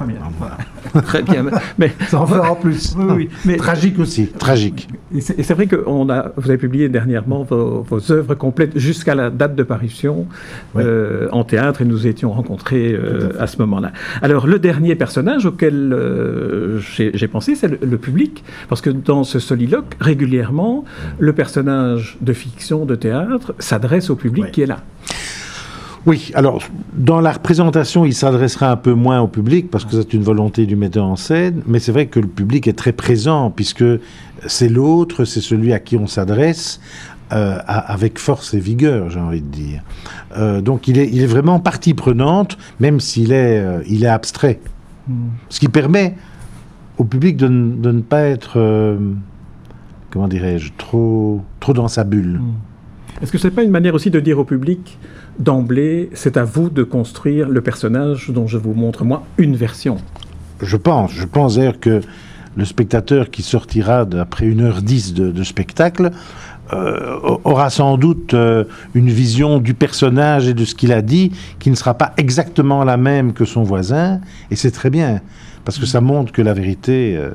Très 1.04 1.22
bien. 1.22 1.46
Mais, 1.78 1.92
en 2.12 2.54
plus. 2.54 2.94
Oui, 2.96 3.28
Mais, 3.44 3.56
tragique 3.56 3.98
aussi, 3.98 4.26
tragique. 4.26 4.88
Et 5.14 5.20
c'est 5.20 5.54
vrai 5.54 5.66
que 5.66 5.76
a, 5.76 6.32
vous 6.36 6.48
avez 6.48 6.58
publié 6.58 6.88
dernièrement 6.88 7.42
vos, 7.42 8.12
œuvres 8.12 8.34
complètes 8.34 8.78
jusqu'à 8.78 9.14
la 9.14 9.30
date 9.30 9.54
de 9.54 9.62
parution 9.62 10.26
euh, 10.76 11.28
en 11.32 11.44
théâtre 11.44 11.82
et 11.82 11.84
nous 11.84 12.06
étions 12.06 12.32
rencontrés 12.32 12.92
euh, 12.92 13.30
à 13.38 13.46
ce 13.46 13.58
moment-là. 13.58 13.92
Alors, 14.22 14.46
le 14.46 14.58
dernier 14.58 14.94
personnage 14.94 15.46
auquel 15.46 15.92
euh, 15.92 16.80
j'ai 16.80 17.28
pensé, 17.28 17.54
c'est 17.54 17.68
le, 17.68 17.98
public. 17.98 18.44
Parce 18.68 18.80
que 18.80 18.90
dans 18.90 19.24
ce 19.24 19.38
soliloque, 19.38 19.96
régulièrement, 20.00 20.84
le 21.18 21.32
personnage 21.32 22.16
de 22.20 22.32
fiction, 22.32 22.84
de 22.84 22.94
théâtre, 22.94 23.54
s'adresse 23.58 24.10
au 24.10 24.16
public 24.16 24.50
qui 24.52 24.62
est 24.62 24.66
là. 24.66 24.78
Oui, 26.06 26.30
alors 26.34 26.62
dans 26.94 27.20
la 27.20 27.32
représentation, 27.32 28.06
il 28.06 28.14
s'adressera 28.14 28.70
un 28.70 28.76
peu 28.76 28.94
moins 28.94 29.20
au 29.20 29.28
public 29.28 29.70
parce 29.70 29.84
que 29.84 29.92
c'est 29.92 30.14
une 30.14 30.22
volonté 30.22 30.64
du 30.64 30.74
metteur 30.74 31.04
en 31.04 31.16
scène, 31.16 31.62
mais 31.66 31.78
c'est 31.78 31.92
vrai 31.92 32.06
que 32.06 32.20
le 32.20 32.26
public 32.26 32.66
est 32.68 32.78
très 32.78 32.92
présent 32.92 33.50
puisque 33.50 33.84
c'est 34.46 34.68
l'autre, 34.68 35.24
c'est 35.24 35.42
celui 35.42 35.72
à 35.74 35.78
qui 35.78 35.96
on 35.96 36.06
s'adresse 36.06 36.80
euh, 37.32 37.58
avec 37.66 38.18
force 38.18 38.54
et 38.54 38.60
vigueur, 38.60 39.10
j'ai 39.10 39.20
envie 39.20 39.42
de 39.42 39.46
dire. 39.46 39.82
Euh, 40.38 40.62
donc 40.62 40.88
il 40.88 40.98
est, 40.98 41.08
il 41.08 41.22
est 41.22 41.26
vraiment 41.26 41.60
partie 41.60 41.92
prenante, 41.92 42.56
même 42.80 42.98
s'il 42.98 43.32
est, 43.32 43.60
euh, 43.60 43.82
il 43.86 44.04
est 44.04 44.08
abstrait. 44.08 44.58
Hmm. 45.06 45.28
Ce 45.50 45.60
qui 45.60 45.68
permet 45.68 46.16
au 46.96 47.04
public 47.04 47.36
de, 47.36 47.48
ne 47.48 48.00
pas 48.00 48.22
être, 48.22 48.98
comment 50.10 50.28
dirais-je, 50.28 50.72
trop, 50.76 51.42
trop 51.60 51.72
dans 51.72 51.88
sa 51.88 52.04
bulle. 52.04 52.40
Hmm. 52.40 52.69
Est-ce 53.22 53.32
que 53.32 53.38
ce 53.38 53.48
n'est 53.48 53.54
pas 53.54 53.62
une 53.62 53.70
manière 53.70 53.94
aussi 53.94 54.10
de 54.10 54.18
dire 54.18 54.38
au 54.38 54.44
public 54.44 54.98
d'emblée, 55.38 56.08
c'est 56.14 56.36
à 56.38 56.44
vous 56.44 56.70
de 56.70 56.82
construire 56.82 57.48
le 57.48 57.60
personnage 57.60 58.30
dont 58.30 58.46
je 58.46 58.56
vous 58.56 58.72
montre, 58.72 59.04
moi, 59.04 59.24
une 59.36 59.56
version? 59.56 59.98
Je 60.62 60.76
pense. 60.76 61.12
Je 61.12 61.26
pense 61.26 61.56
d'ailleurs 61.56 61.80
que 61.80 62.00
le 62.56 62.64
spectateur 62.64 63.30
qui 63.30 63.42
sortira 63.42 64.06
après 64.18 64.46
1h10 64.46 65.12
de, 65.12 65.30
de 65.30 65.42
spectacle 65.42 66.10
euh, 66.72 67.18
aura 67.44 67.68
sans 67.68 67.98
doute 67.98 68.32
euh, 68.32 68.64
une 68.94 69.10
vision 69.10 69.58
du 69.58 69.74
personnage 69.74 70.46
et 70.48 70.54
de 70.54 70.64
ce 70.64 70.74
qu'il 70.74 70.92
a 70.92 71.02
dit 71.02 71.32
qui 71.58 71.68
ne 71.70 71.74
sera 71.74 71.94
pas 71.94 72.12
exactement 72.16 72.84
la 72.84 72.96
même 72.96 73.32
que 73.32 73.44
son 73.44 73.64
voisin. 73.64 74.20
Et 74.50 74.56
c'est 74.56 74.70
très 74.70 74.88
bien, 74.88 75.20
parce 75.64 75.78
que 75.78 75.86
ça 75.86 76.00
montre 76.00 76.32
que 76.32 76.42
la 76.42 76.54
vérité 76.54 77.16
euh, 77.16 77.32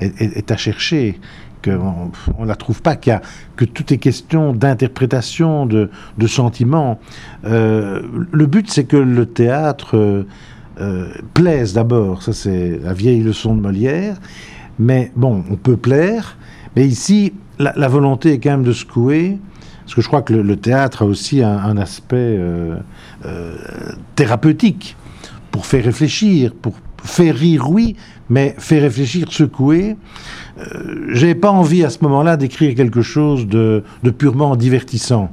est 0.00 0.50
à 0.50 0.56
chercher. 0.56 1.18
Qu'on 1.64 2.10
on 2.38 2.44
la 2.44 2.56
trouve 2.56 2.82
pas, 2.82 2.92
a- 2.92 3.20
que 3.56 3.64
tout 3.64 3.92
est 3.92 3.98
question 3.98 4.52
d'interprétation, 4.52 5.66
de, 5.66 5.90
de 6.18 6.26
sentiments. 6.26 6.98
Euh, 7.44 8.02
le 8.30 8.46
but, 8.46 8.70
c'est 8.70 8.84
que 8.84 8.96
le 8.96 9.26
théâtre 9.26 9.96
euh, 9.96 10.26
euh, 10.80 11.08
plaise 11.32 11.72
d'abord. 11.72 12.22
Ça, 12.22 12.32
c'est 12.32 12.78
la 12.82 12.92
vieille 12.92 13.22
leçon 13.22 13.54
de 13.54 13.60
Molière. 13.60 14.16
Mais 14.78 15.12
bon, 15.16 15.44
on 15.50 15.56
peut 15.56 15.76
plaire. 15.76 16.36
Mais 16.76 16.86
ici, 16.86 17.32
la, 17.58 17.88
volonté 17.88 18.32
est 18.32 18.38
quand 18.38 18.50
même 18.50 18.64
de 18.64 18.72
secouer. 18.72 19.38
Parce 19.84 19.94
que 19.94 20.00
je 20.00 20.08
crois 20.08 20.22
que 20.22 20.34
le, 20.34 20.56
théâtre 20.56 21.02
a 21.02 21.04
aussi 21.04 21.42
un, 21.42 21.76
aspect 21.76 22.40
thérapeutique 24.16 24.96
pour 25.50 25.66
faire 25.66 25.84
réfléchir, 25.84 26.54
pour 26.54 26.74
faire 27.04 27.36
rire, 27.36 27.70
oui, 27.70 27.96
mais 28.28 28.54
faire 28.58 28.82
réfléchir, 28.82 29.30
secouer. 29.30 29.96
Euh, 30.58 31.06
J'ai 31.12 31.34
pas 31.34 31.50
envie 31.50 31.84
à 31.84 31.90
ce 31.90 31.98
moment-là 32.02 32.36
d'écrire 32.36 32.74
quelque 32.74 33.02
chose 33.02 33.46
de, 33.46 33.84
purement 34.18 34.56
divertissant. 34.56 35.30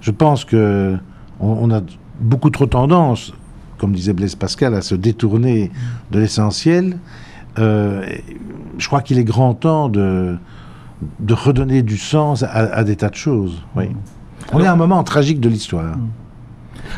Je 0.00 0.10
pense 0.10 0.44
que 0.44 0.96
on, 1.40 1.70
a 1.70 1.82
beaucoup 2.20 2.48
trop 2.50 2.66
tendance, 2.66 3.34
comme 3.78 3.92
disait 3.92 4.14
Blaise 4.14 4.36
Pascal, 4.36 4.74
à 4.74 4.80
se 4.80 4.94
détourner 4.94 5.70
de 6.12 6.20
l'essentiel. 6.20 6.98
Euh, 7.58 8.06
je 8.78 8.86
crois 8.86 9.02
qu'il 9.02 9.18
est 9.18 9.24
grand 9.24 9.54
temps 9.54 9.88
de, 9.88 10.38
redonner 11.28 11.82
du 11.82 11.98
sens 11.98 12.42
à, 12.42 12.84
des 12.84 12.96
tas 12.96 13.10
de 13.10 13.16
choses. 13.16 13.62
Oui. 13.74 13.88
On 14.52 14.60
est 14.60 14.66
à 14.66 14.72
un 14.72 14.76
moment 14.76 15.02
tragique 15.02 15.40
de 15.40 15.48
l'histoire. 15.48 15.96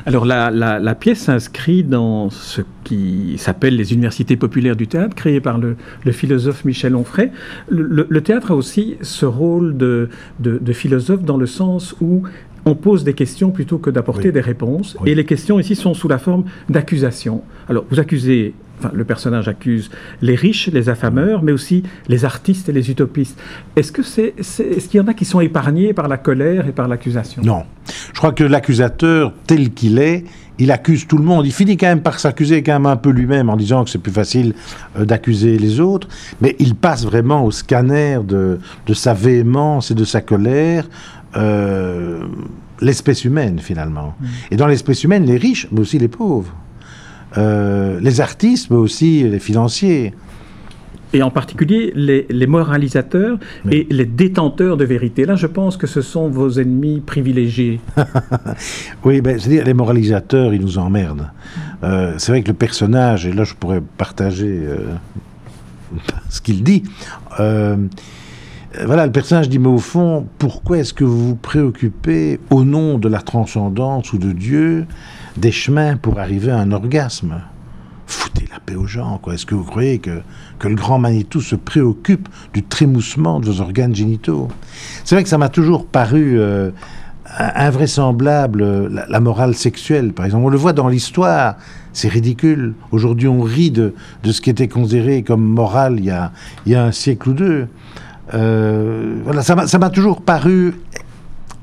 Alors 0.07 0.25
la, 0.25 0.51
la- 0.51 0.79
la 0.79 0.95
pièce 0.95 1.21
s'inscrit 1.21 1.83
dans 1.85 2.31
ce 2.31 2.63
qui 2.85 3.35
s'appelle 3.39 3.77
les 3.77 3.93
universités 3.93 4.37
populaires 4.37 4.77
du 4.77 4.87
théâtre, 4.87 5.15
créées 5.15 5.41
par 5.41 5.59
le, 5.59 5.77
le 6.05 6.13
philosophe 6.13 6.65
Michel 6.65 6.95
Onfray. 6.97 7.31
Le, 7.69 7.83
le- 7.83 8.07
le 8.09 8.21
théâtre 8.23 8.51
a 8.53 8.55
aussi 8.55 8.97
ce 9.03 9.27
rôle 9.27 9.77
de, 9.77 10.09
de- 10.41 10.59
de 10.59 10.73
philosophe 10.73 11.23
dans 11.23 11.37
le 11.37 11.47
sens 11.47 11.95
où 12.01 12.23
on 12.65 12.75
pose 12.75 13.05
des 13.05 13.15
questions 13.15 13.51
plutôt 13.51 13.79
que 13.79 13.91
d'apporter 13.91 14.29
Oui. 14.29 14.33
des 14.35 14.41
réponses. 14.41 14.97
Oui. 15.01 15.11
Et 15.11 15.15
les 15.15 15.25
questions 15.25 15.59
ici 15.59 15.75
sont 15.75 15.95
sous 15.95 16.09
la 16.09 16.19
forme 16.19 16.45
d'accusations. 16.69 17.43
Alors 17.69 17.85
vous 17.91 17.99
accusez, 18.01 18.55
enfin 18.79 18.91
le 18.95 19.05
personnage 19.05 19.49
accuse 19.49 19.91
les 20.23 20.35
riches, 20.35 20.69
les 20.73 20.89
affameurs, 20.89 21.43
mais 21.43 21.53
aussi 21.53 21.83
les 22.09 22.25
artistes 22.25 22.69
et 22.69 22.73
les 22.73 22.91
utopistes. 22.91 23.39
Est-ce 23.77 23.93
que 23.93 24.03
c'est, 24.03 24.35
est-ce 24.39 24.89
qu'il 24.89 24.99
y 24.99 25.01
en 25.01 25.09
a 25.09 25.15
qui 25.15 25.25
sont 25.25 25.41
épargnés 25.41 25.93
par 25.93 26.09
la 26.09 26.17
colère 26.17 26.67
et 26.67 26.73
par 26.73 26.89
l'accusation? 26.89 27.43
Non. 27.45 27.65
Je 28.13 28.19
crois 28.19 28.33
que 28.33 28.45
l'accusateur, 28.45 29.33
tel 29.47 29.71
qu'il 29.71 29.99
est, 29.99 30.25
il 30.61 30.73
accuse 30.73 31.07
tout 31.07 31.19
le 31.19 31.25
monde. 31.25 31.47
Il 31.47 31.53
finit 31.53 31.77
quand 31.77 31.87
même 31.87 32.03
par 32.03 32.19
s'accuser 32.19 32.65
quand 32.65 32.73
même 32.73 32.87
un 32.87 32.97
peu 32.97 33.11
lui-même 33.11 33.49
en 33.49 33.57
disant 33.57 33.85
que 33.85 33.91
c'est 33.91 33.99
plus 33.99 34.13
facile 34.13 34.55
euh, 34.99 35.05
d'accuser 35.05 35.57
les 35.57 35.79
autres. 35.79 36.09
Mais 36.41 36.57
il 36.59 36.75
passe 36.75 37.05
vraiment 37.05 37.45
au 37.45 37.53
scanner 37.53 38.19
de, 38.27 38.59
de 38.87 38.95
sa 38.95 39.15
véhémence 39.15 39.93
et 39.93 39.95
de 39.95 40.05
sa 40.05 40.21
colère. 40.21 40.89
euh, 41.37 42.21
l'espèce 42.81 43.25
humaine 43.25 43.59
finalement. 43.59 44.15
Et 44.51 44.57
dans 44.57 44.67
l'espèce 44.67 45.05
humaine, 45.05 45.25
les 45.25 45.37
riches, 45.37 45.69
mais 45.73 45.81
aussi 45.81 45.99
les 45.99 46.09
pauvres. 46.09 46.55
Euh, 47.37 48.01
les 48.01 48.21
artistes, 48.21 48.71
mais 48.71 48.77
aussi 48.77 49.23
les 49.29 49.39
financiers. 49.39 50.15
et 51.13 51.23
en 51.23 51.31
particulier 51.31 51.93
les, 51.95 52.27
les 52.31 52.47
moralisateurs 52.47 53.39
Oui. 53.65 53.75
et 53.75 53.87
les 53.91 54.07
détenteurs 54.07 54.77
de 54.77 54.85
vérité. 54.85 55.25
Là, 55.27 55.37
je 55.37 55.47
pense 55.47 55.77
que 55.77 55.87
ce 55.87 56.01
sont 56.01 56.29
vos 56.29 56.51
ennemis 56.59 57.01
privilégiés. 57.01 57.81
Oui, 59.05 59.21
ben, 59.21 59.39
c'est-à-dire 59.39 59.65
les 59.65 59.75
moralisateurs, 59.75 60.53
ils 60.55 60.61
nous 60.61 60.79
emmerdent. 60.79 61.31
Euh, 61.85 62.15
c'est 62.19 62.33
vrai 62.33 62.43
que 62.43 62.49
le 62.49 62.55
personnage, 62.55 63.27
et 63.27 63.33
là 63.33 63.45
je 63.45 63.55
pourrais 63.55 63.83
partager 63.99 64.61
euh, 64.67 64.95
ce 66.31 66.41
qu'il 66.41 66.63
dit, 66.63 66.83
voilà, 68.85 69.07
le 69.07 69.13
personnage 69.13 69.49
dit, 69.49 69.59
mais 69.59 69.69
au 69.69 69.79
fond, 69.79 70.27
pourquoi 70.39 70.79
est-ce 70.79 70.93
que 70.93 71.05
vous 71.05 71.29
vous 71.29 71.37
préoccupez, 71.37 72.39
au 72.51 72.65
nom 72.65 72.99
de 72.99 73.09
la 73.09 73.21
transcendance 73.21 74.13
ou 74.13 74.19
de 74.19 74.33
Dieu, 74.33 74.87
des 75.37 75.53
chemins 75.53 75.97
pour 75.97 76.19
arriver 76.19 76.51
à 76.51 76.59
un 76.59 76.73
orgasme? 76.73 77.41
Foutez 78.07 78.47
la 78.51 78.61
paix 78.61 78.75
aux 78.75 78.87
gens, 78.87 79.19
quoi. 79.23 79.35
Est-ce 79.35 79.47
que 79.47 79.55
vous 79.55 79.65
croyez 79.65 79.99
que, 79.99 80.21
que 80.59 80.69
le 80.69 80.75
grand 80.75 80.99
Manitou 80.99 81.41
se 81.41 81.57
préoccupe 81.57 82.29
du 82.53 82.63
trémoussement 82.63 83.41
de 83.41 83.47
vos 83.47 83.61
organes 83.61 83.95
génitaux? 83.95 84.49
C'est 85.05 85.15
vrai 85.15 85.23
que 85.23 85.31
ça 85.31 85.39
m'a 85.39 85.49
toujours 85.49 85.87
paru 85.87 86.39
euh, 86.39 86.71
invraisemblable, 87.39 88.63
euh, 88.63 89.05
la, 89.09 89.21
morale 89.21 89.55
sexuelle, 89.55 90.13
par 90.13 90.27
exemple. 90.27 90.45
On 90.45 90.51
le 90.51 90.59
voit 90.59 90.75
dans 90.75 90.89
l'histoire, 90.89 91.57
c'est 91.95 92.09
ridicule. 92.09 92.75
Aujourd'hui, 92.93 93.29
on 93.29 93.41
rit 93.41 93.71
de, 93.71 93.95
de 94.23 94.33
ce 94.33 94.43
qui 94.43 94.51
était 94.51 94.69
considéré 94.69 95.23
comme 95.23 95.43
moral 95.43 95.99
il 95.99 96.05
y 96.67 96.75
a 96.75 96.85
un 96.85 96.93
siècle 96.93 97.31
ou 97.31 97.33
deux. 97.33 97.69
Euh, 98.35 99.17
voilà, 99.25 99.43
ça 99.43 99.55
m'a 99.79 99.91
toujours 99.91 100.23
paru 100.23 100.75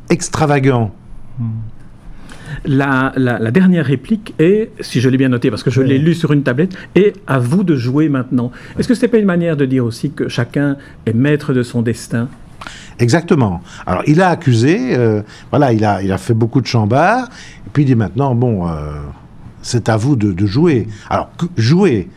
extravagant. 0.09 0.93
La, 2.63 3.11
la- 3.15 3.37
la 3.37 3.51
dernière 3.51 3.85
réplique 3.85 4.33
est, 4.39 4.71
si 4.79 4.99
je 5.01 5.09
l'ai 5.09 5.17
bien 5.17 5.29
noté, 5.29 5.49
parce 5.49 5.61
que 5.63 5.69
je 5.71 5.81
l'ai 5.81 5.97
lu 5.97 6.13
sur 6.15 6.31
une 6.31 6.41
tablette, 6.43 6.75
est 6.95 7.13
à 7.27 7.37
vous 7.37 7.63
de 7.63 7.75
jouer 7.75 8.09
maintenant. 8.09 8.51
Est-ce 8.79 8.87
que 8.87 8.95
ce 8.95 9.01
n'est 9.01 9.07
pas 9.07 9.17
une 9.17 9.25
manière 9.25 9.57
de 9.57 9.65
dire 9.65 9.83
aussi 9.85 10.11
que 10.11 10.29
chacun 10.29 10.77
est 11.05 11.13
maître 11.13 11.53
de 11.53 11.63
son 11.63 11.81
destin? 11.81 12.27
Exactement. 12.97 13.61
Alors, 13.85 14.03
il 14.07 14.21
a 14.21 14.29
accusé, 14.29 14.95
euh, 14.97 15.21
voilà, 15.51 15.73
il 15.73 15.83
a, 15.85 16.01
il 16.01 16.11
a 16.11 16.17
fait 16.17 16.33
beaucoup 16.33 16.61
de 16.61 16.67
chambards, 16.67 17.25
et 17.67 17.69
puis 17.73 17.83
il 17.83 17.87
dit 17.87 17.95
maintenant, 17.95 18.33
bon, 18.33 18.67
euh, 18.67 18.93
c'est 19.61 19.89
à 19.89 19.97
vous 19.97 20.15
de, 20.15 20.31
de 20.31 20.45
jouer. 20.45 20.87
Alors, 21.09 21.29
jouer, 21.57 22.07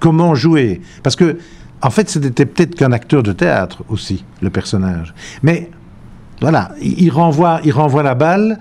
comment 0.00 0.34
jouer? 0.34 0.80
Parce 1.02 1.16
que, 1.16 1.38
en 1.82 1.90
fait, 1.90 2.08
c'était 2.08 2.46
peut-être 2.46 2.74
qu'un 2.74 2.92
acteur 2.92 3.22
de 3.22 3.32
théâtre 3.32 3.84
aussi, 3.88 4.24
le 4.40 4.50
personnage. 4.50 5.14
Mais, 5.42 5.70
voilà, 6.40 6.72
il, 6.80 7.00
il 7.02 7.10
renvoie, 7.10 7.60
il 7.64 7.72
renvoie 7.72 8.02
la 8.02 8.14
balle, 8.14 8.58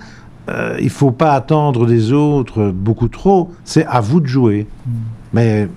euh, 0.50 0.78
il 0.80 0.90
faut 0.90 1.12
pas 1.12 1.34
attendre 1.34 1.86
des 1.86 2.14
autres 2.14 2.72
beaucoup 2.72 3.08
trop, 3.10 3.52
c'est 3.64 3.86
à 3.86 4.02
vous 4.02 4.20
de 4.20 4.28
jouer. 4.28 4.68
Mais, 5.34 5.68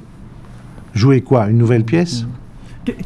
jouer 0.94 1.20
quoi 1.20 1.48
Une 1.48 1.58
nouvelle 1.58 1.84
pièce? 1.84 2.26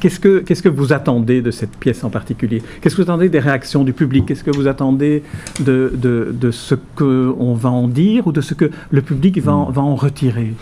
Qu'est-ce 0.01 0.21
que, 0.21 0.39
qu'est-ce 0.39 0.63
que 0.63 0.69
vous 0.69 0.93
attendez 0.93 1.43
de 1.43 1.51
cette 1.51 1.77
pièce 1.77 2.05
en 2.05 2.11
particulier? 2.11 2.63
Qu'est-ce 2.81 2.95
que 2.95 3.03
vous 3.03 3.11
attendez 3.11 3.29
des 3.29 3.41
réactions 3.41 3.83
du 3.83 3.93
public? 3.93 4.25
Qu'est-ce 4.27 4.45
que 4.45 4.55
vous 4.55 4.69
attendez 4.69 5.23
de, 5.61 5.93
de, 5.95 6.35
de 6.39 6.51
ce 6.51 6.75
qu'on 6.95 7.55
va 7.55 7.71
en 7.71 7.89
dire 7.89 8.27
ou 8.27 8.33
de 8.33 8.41
ce 8.41 8.55
que 8.55 8.71
le 8.91 9.03
public 9.03 9.39
va 9.43 9.55
en, 9.55 9.71
va 9.71 9.83
en 9.83 9.97
retirer? 9.97 10.55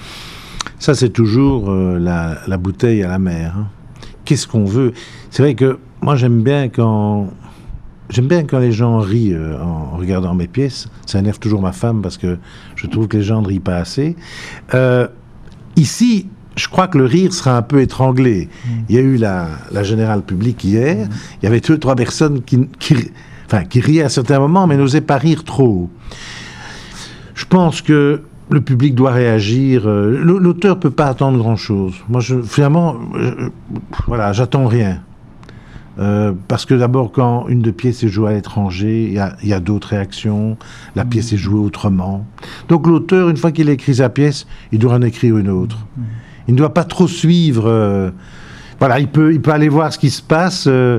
Ça, 0.83 0.97
c'est 0.97 1.11
toujours 1.11 1.71
euh, 1.71 1.97
la, 2.01 2.39
la 2.49 2.57
bouteille 2.57 3.05
à 3.05 3.09
la 3.09 3.21
mer. 3.21 3.55
hein. 3.57 3.69
Qu'est-ce 4.25 4.49
qu'on 4.49 4.65
veut? 4.65 4.93
C'est 5.31 5.41
vrai 5.45 5.55
que 5.55 5.79
moi, 6.01 6.17
j'aime 6.17 6.43
bien 6.43 6.69
quand 6.69 7.29
j'aime 8.11 8.27
bien 8.27 8.43
quand 8.43 8.59
les 8.59 8.73
gens 8.73 8.99
rient 8.99 9.33
euh, 9.33 9.63
en 9.63 9.97
regardant 9.97 10.35
mes 10.35 10.49
pièces. 10.49 10.89
Ça 11.07 11.21
énerve 11.21 11.39
toujours 11.39 11.63
ma 11.63 11.71
femme 11.71 12.03
parce 12.03 12.19
que 12.19 12.37
je 12.75 12.89
trouve 12.89 13.07
que 13.07 13.17
les 13.19 13.23
gens 13.23 13.43
ne 13.43 13.47
rient 13.47 13.61
pas 13.61 13.77
assez. 13.77 14.17
Euh, 14.75 15.07
ici, 15.77 16.27
je 16.57 16.67
crois 16.67 16.89
que 16.89 16.99
le 16.99 17.05
rire 17.05 17.33
sera 17.33 17.57
un 17.57 17.63
peu 17.63 17.81
étranglé. 17.81 18.49
Il 18.89 18.97
y 18.97 18.99
a 18.99 19.03
eu 19.03 19.19
la, 19.19 19.51
la 19.71 19.85
générale 19.85 20.23
publique 20.23 20.65
hier. 20.65 21.07
Il 21.41 21.45
y 21.45 21.47
avait 21.47 21.61
deux, 21.61 21.79
trois 21.79 21.95
personnes 21.95 22.43
qui, 22.43 22.69
qui, 22.81 22.97
enfin, 23.47 23.63
qui 23.67 23.79
riaient 23.79 24.03
à 24.03 24.09
certains 24.09 24.41
moments, 24.41 24.67
mais 24.67 24.77
n'osaient 24.77 25.01
pas 25.01 25.19
rire 25.19 25.45
trop. 25.45 25.89
Je 27.37 27.45
pense 27.45 27.83
que 27.83 28.23
le 28.53 28.61
public 28.61 28.95
doit 28.95 29.13
réagir. 29.13 29.87
euh, 29.87 30.23
L'auteur 30.23 30.79
peut 30.79 30.91
pas 30.91 31.07
attendre 31.07 31.39
grand-chose. 31.39 31.95
Moi, 32.09 32.21
finalement, 32.45 32.97
euh, 33.15 33.49
voilà, 34.07 34.33
j'attends 34.33 34.67
rien. 34.67 35.01
Euh, 35.99 36.33
parce 36.49 36.65
que 36.65 36.75
d'abord, 36.75 37.13
quand 37.13 37.49
une 37.49 37.61
de 37.61 37.71
pièces 37.71 38.03
est 38.03 38.09
jouée 38.09 38.31
à 38.31 38.33
l'étranger, 38.33 39.09
il 39.43 39.49
y 39.49 39.53
a, 39.53 39.61
d'autres 39.61 39.89
réactions. 39.89 40.57
La 40.97 41.05
pièce 41.05 41.33
est 41.33 41.37
jouée 41.37 41.61
autrement. 41.61 42.27
Donc 42.69 42.87
l'auteur, 42.87 43.29
une 43.29 43.37
fois 43.37 43.53
qu'il 43.53 43.69
a 43.69 43.73
écrit 43.73 43.97
sa 43.97 44.09
pièce, 44.09 44.47
il 44.73 44.79
doit 44.79 44.95
en 44.95 45.03
écrire 45.03 45.37
une 45.37 45.51
autre. 45.51 45.79
Il 46.49 46.55
ne 46.55 46.59
doit 46.59 46.73
pas 46.73 46.85
trop 46.85 47.07
suivre. 47.07 47.65
euh, 47.67 48.11
voilà, 48.79 48.99
il 49.01 49.09
peut, 49.09 49.33
il 49.33 49.41
peut 49.41 49.53
aller 49.53 49.69
voir 49.69 49.93
ce 49.93 49.99
qui 49.99 50.11
se 50.11 50.23
passe, 50.23 50.65
euh, 50.67 50.99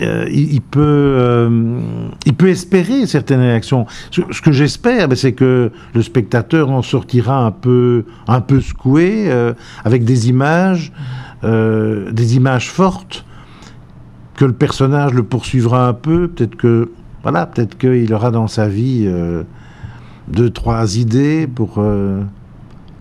euh, 0.00 0.26
il, 0.30 0.62
peut, 0.62 0.80
euh, 0.80 1.80
il 2.24 2.34
peut 2.34 2.48
espérer 2.48 3.06
certaines 3.06 3.40
réactions. 3.40 3.86
Ce, 4.10 4.40
que 4.40 4.52
j'espère, 4.52 5.08
ben, 5.08 5.16
c'est 5.16 5.32
que 5.32 5.70
le 5.94 6.02
spectateur 6.02 6.70
en 6.70 6.82
sortira 6.82 7.44
un 7.44 7.50
peu, 7.50 8.04
un 8.28 8.40
peu 8.40 8.60
secoué, 8.60 9.26
euh, 9.28 9.52
avec 9.84 10.04
des 10.04 10.28
images, 10.28 10.92
des 11.42 12.34
images 12.34 12.70
fortes, 12.70 13.24
que 14.34 14.44
le 14.44 14.52
personnage 14.52 15.14
le 15.14 15.22
poursuivra 15.22 15.86
un 15.86 15.92
peu, 15.92 16.26
peut-être 16.26 16.56
que, 16.56 16.90
voilà, 17.22 17.46
peut-être 17.46 17.78
qu'il 17.78 18.12
aura 18.12 18.32
dans 18.32 18.48
sa 18.48 18.66
vie 18.66 19.08
deux, 20.26 20.50
trois 20.50 20.96
idées 20.96 21.46
pour, 21.46 21.80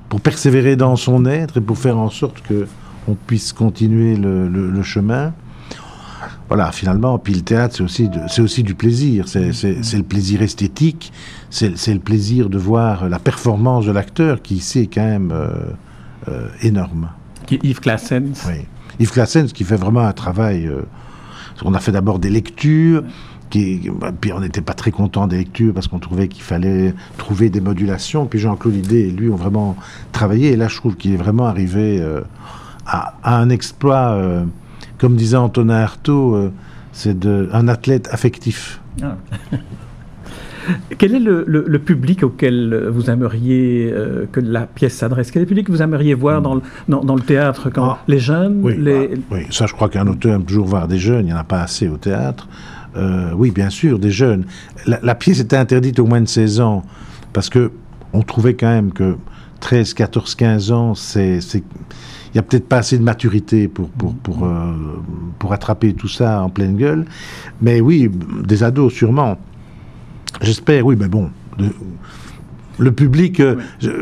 pour 0.09 0.21
persévérer 0.21 0.75
dans 0.75 0.95
son 0.95 1.25
être 1.25 1.57
et 1.57 1.61
pour 1.61 1.79
faire 1.79 1.97
en 1.97 2.11
sorte 2.11 2.41
que 2.41 2.67
on 3.07 3.15
puisse 3.15 3.51
continuer 3.51 4.15
le 4.15 4.83
chemin 4.83 5.33
voilà, 6.47 6.71
finalement, 6.71 7.17
puis 7.17 7.33
le 7.33 7.41
théâtre, 7.41 7.75
c'est 7.75 7.83
aussi, 7.83 8.09
c'est 8.27 8.41
aussi 8.41 8.61
du 8.61 8.75
plaisir. 8.75 9.27
C'est, 9.27 9.49
le 9.49 10.03
plaisir 10.03 10.43
esthétique, 10.43 11.11
c'est, 11.49 11.71
le 11.87 11.99
plaisir 11.99 12.49
de 12.49 12.57
voir 12.57 13.09
la 13.09 13.17
performance 13.17 13.85
de 13.85 13.91
l'acteur 13.91 14.41
qui 14.41 14.55
ici 14.55 14.81
est 14.81 14.93
quand 14.93 15.05
même 15.05 15.31
euh, 15.31 15.49
euh, 16.27 16.47
énorme. 16.61 17.09
Yves 17.49 17.79
Classens. 17.79 18.45
Oui. 18.47 18.65
Yves 18.99 19.11
Classens 19.11 19.47
qui 19.47 19.63
fait 19.63 19.75
vraiment 19.75 20.01
un 20.01 20.13
travail. 20.13 20.67
Euh, 20.67 20.83
on 21.63 21.73
a 21.73 21.79
fait 21.79 21.91
d'abord 21.91 22.19
des 22.19 22.29
lectures. 22.29 23.03
Qui, 23.49 23.89
puis 24.21 24.33
on 24.33 24.39
n'était 24.39 24.61
pas 24.61 24.73
très 24.73 24.91
content 24.91 25.27
des 25.27 25.37
lectures 25.37 25.73
parce 25.73 25.87
qu'on 25.87 25.99
trouvait 25.99 26.27
qu'il 26.27 26.43
fallait 26.43 26.93
trouver 27.17 27.49
des 27.49 27.61
modulations. 27.61 28.25
Puis 28.27 28.39
Jean-Claude 28.39 28.73
Lidé 28.73 28.99
et 29.01 29.11
lui 29.11 29.29
ont 29.29 29.35
vraiment 29.35 29.75
travaillé. 30.11 30.51
Et 30.51 30.55
là, 30.55 30.67
je 30.67 30.75
trouve 30.75 30.95
qu'il 30.95 31.13
est 31.13 31.17
vraiment 31.17 31.45
arrivé 31.45 32.03
à, 32.87 33.13
à, 33.23 33.37
un 33.37 33.49
exploit 33.49 34.19
comme 34.97 35.15
disait 35.15 35.37
Antonin 35.37 35.81
Artaud, 35.81 36.35
euh, 36.35 36.51
c'est 36.91 37.25
un 37.25 37.67
athlète 37.67 38.07
affectif. 38.11 38.81
Ah. 39.01 39.17
Quel 40.97 41.13
est 41.13 41.19
le, 41.19 41.77
public 41.79 42.23
auquel 42.23 42.87
vous 42.89 43.09
aimeriez 43.09 43.91
euh, 43.91 44.25
que 44.31 44.39
la 44.39 44.61
pièce 44.61 44.95
s'adresse? 44.95 45.29
Quel 45.29 45.41
est 45.41 45.45
le 45.45 45.49
public 45.49 45.67
que 45.67 45.71
vous 45.71 45.81
aimeriez 45.81 46.13
voir 46.13 46.41
dans 46.41 46.55
le, 46.55 46.61
dans, 46.87 47.15
le 47.15 47.21
théâtre 47.21 47.69
quand 47.69 47.85
ah. 47.85 47.99
Les 48.07 48.19
jeunes 48.19 48.61
oui, 48.63 48.75
les... 48.77 49.11
Ah, 49.13 49.17
oui, 49.35 49.39
ça 49.51 49.67
je 49.67 49.73
crois 49.73 49.89
qu'un 49.89 50.07
auteur 50.07 50.33
aime 50.33 50.43
toujours 50.43 50.65
voir 50.65 50.87
des 50.87 50.97
jeunes, 50.97 51.27
il 51.27 51.27
n'y 51.27 51.33
en 51.33 51.37
a 51.37 51.43
pas 51.43 51.61
assez 51.61 51.87
au 51.87 51.97
théâtre. 51.97 52.47
Euh, 52.95 53.31
oui, 53.35 53.51
bien 53.51 53.69
sûr, 53.69 53.99
des 53.99 54.09
jeunes. 54.09 54.45
La, 54.87 54.99
la, 55.03 55.15
pièce 55.15 55.39
était 55.39 55.57
interdite 55.57 55.99
au 55.99 56.05
moins 56.05 56.21
de 56.21 56.27
16 56.27 56.61
ans 56.61 56.83
parce 57.33 57.49
que 57.49 57.71
on 58.13 58.21
trouvait 58.21 58.53
quand 58.53 58.69
même 58.69 58.93
que 58.93 59.17
13, 59.59 59.93
14, 59.93 60.35
15 60.35 60.71
ans, 60.71 60.95
c'est 60.95 61.39
il 62.35 62.39
n'y 62.39 62.41
a 62.41 62.43
peut-être 62.43 62.67
pas 62.67 62.79
assez 62.79 62.97
de 62.97 63.03
maturité 63.03 63.69
pour, 63.69 63.87
pour, 63.91 64.13
pour, 64.13 64.43
euh, 64.43 64.73
pour 65.39 65.53
attraper 65.53 65.93
tout 65.93 66.09
ça 66.09 66.43
en 66.43 66.49
pleine 66.49 66.75
gueule. 66.75 67.05
Mais 67.61 67.79
oui, 67.79 68.11
des 68.43 68.61
ados, 68.61 68.93
sûrement. 68.93 69.37
J'espère, 70.41 70.85
oui, 70.85 70.97
mais 70.99 71.07
bon. 71.07 71.29
le 72.77 72.91
public, 72.91 73.39
euh, 73.39 73.55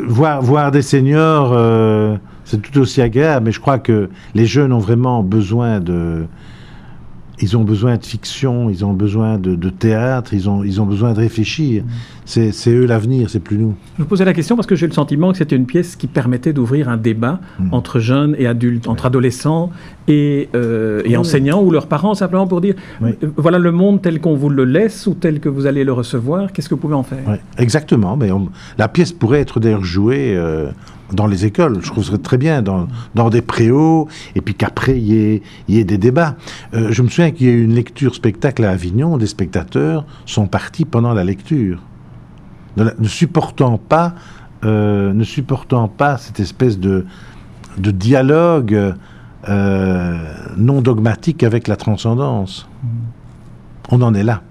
voir, 0.08 0.42
voir 0.42 0.72
des 0.72 0.82
seniors, 0.82 1.52
euh, 1.54 2.18
c'est 2.44 2.60
tout 2.60 2.80
aussi 2.80 3.04
agréable, 3.04 3.46
mais 3.46 3.52
je 3.52 3.60
crois 3.60 3.78
que 3.78 4.10
les 4.34 4.48
jeunes 4.48 4.74
ont 4.74 4.80
vraiment 4.80 5.22
besoin 5.22 5.80
de, 5.80 6.26
ils 7.40 7.58
ont 7.58 7.64
besoin 7.64 7.98
de 7.98 8.06
fiction, 8.06 8.70
ils 8.70 8.86
ont 8.86 8.94
besoin 8.94 9.38
de, 9.38 9.70
théâtre, 9.70 10.34
ils 10.34 10.50
ont, 10.50 10.64
ils 10.64 10.80
ont 10.82 10.86
besoin 10.86 11.14
de 11.14 11.20
réfléchir. 11.20 11.84
C'est 12.26 12.52
eux 12.68 12.86
l'avenir, 12.86 13.30
c'est 13.30 13.40
plus 13.40 13.58
nous. 13.58 13.76
Je 13.98 14.04
vous 14.04 14.08
posais 14.08 14.24
la 14.24 14.34
question 14.34 14.56
parce 14.56 14.68
que 14.68 14.76
j'ai 14.76 14.88
le 14.88 14.94
sentiment 14.94 15.32
que 15.32 15.38
c'était 15.38 15.56
une 15.56 15.66
pièce 15.66 15.96
qui 15.96 16.08
permettait 16.08 16.54
d'ouvrir 16.54 16.90
un 16.90 16.98
débat 16.98 17.40
hmm. 17.60 17.74
entre 17.74 18.00
jeunes 18.00 18.36
et 18.38 18.48
adultes, 18.48 18.88
entre 18.88 19.08
adolescents 19.08 19.72
et, 20.08 20.50
euh, 20.56 21.02
et 21.06 21.18
enseignants 21.18 21.62
ou 21.62 21.72
leurs 21.72 21.88
parents, 21.88 22.14
simplement 22.14 22.48
pour 22.48 22.62
dire 22.62 22.76
euh, 23.02 23.12
voilà 23.36 23.60
le 23.60 23.72
monde 23.72 24.02
tel 24.02 24.22
qu'on 24.22 24.36
vous 24.36 24.50
le 24.50 24.64
laisse 24.64 25.08
ou 25.08 25.16
tel 25.16 25.40
que 25.40 25.50
vous 25.50 25.66
allez 25.66 25.84
le 25.84 25.94
recevoir, 25.94 26.52
qu'est-ce 26.54 26.70
que 26.70 26.76
vous 26.76 26.82
pouvez 26.82 26.96
en 26.96 27.04
faire? 27.04 27.40
Exactement, 27.58 28.16
mais 28.16 28.30
la 28.78 28.88
pièce 28.88 29.12
pourrait 29.12 29.42
être 29.42 29.60
d'ailleurs 29.60 29.84
jouée. 29.84 30.36
Euh, 30.36 30.72
dans 31.14 31.28
les 31.28 31.46
écoles. 31.46 31.80
Je 31.82 31.88
trouve 31.88 32.04
ça 32.04 32.18
très 32.18 32.38
bien, 32.38 32.62
dans, 32.62 32.88
dans 33.16 33.30
des 33.30 33.42
préaux, 33.42 34.08
et 34.36 34.42
puis 34.42 34.56
qu'après, 34.56 34.98
il 34.98 35.06
y 35.06 35.16
ait, 35.16 35.42
y 35.68 35.80
ait 35.80 35.84
des 35.84 35.98
débats. 35.98 36.36
Euh, 36.74 36.92
je 36.92 37.02
me 37.02 37.08
souviens 37.08 37.32
qu'il 37.32 37.48
y 37.48 37.50
a 37.50 37.54
eu 37.54 37.64
une 37.64 37.76
lecture 37.76 38.16
spectacle 38.16 38.64
à 38.64 38.72
Avignon, 38.72 39.18
des 39.18 39.28
spectateurs 39.28 40.06
sont 40.26 40.48
partis 40.48 40.86
pendant 40.86 41.14
la 41.14 41.24
lecture, 41.24 41.80
ne, 42.78 43.08
supportant 43.08 43.78
pas, 43.78 44.16
euh, 44.64 45.14
ne 45.14 45.24
supportant 45.24 45.88
pas 45.88 46.18
cette 46.18 46.40
espèce 46.40 46.80
de, 46.80 47.06
de 47.78 47.92
dialogue 47.92 48.96
euh, 49.50 50.18
non 50.58 50.82
dogmatique 50.82 51.44
avec 51.44 51.68
la 51.68 51.76
transcendance. 51.76 52.68
On 53.90 54.02
en 54.02 54.14
est 54.14 54.24
là. 54.24 54.42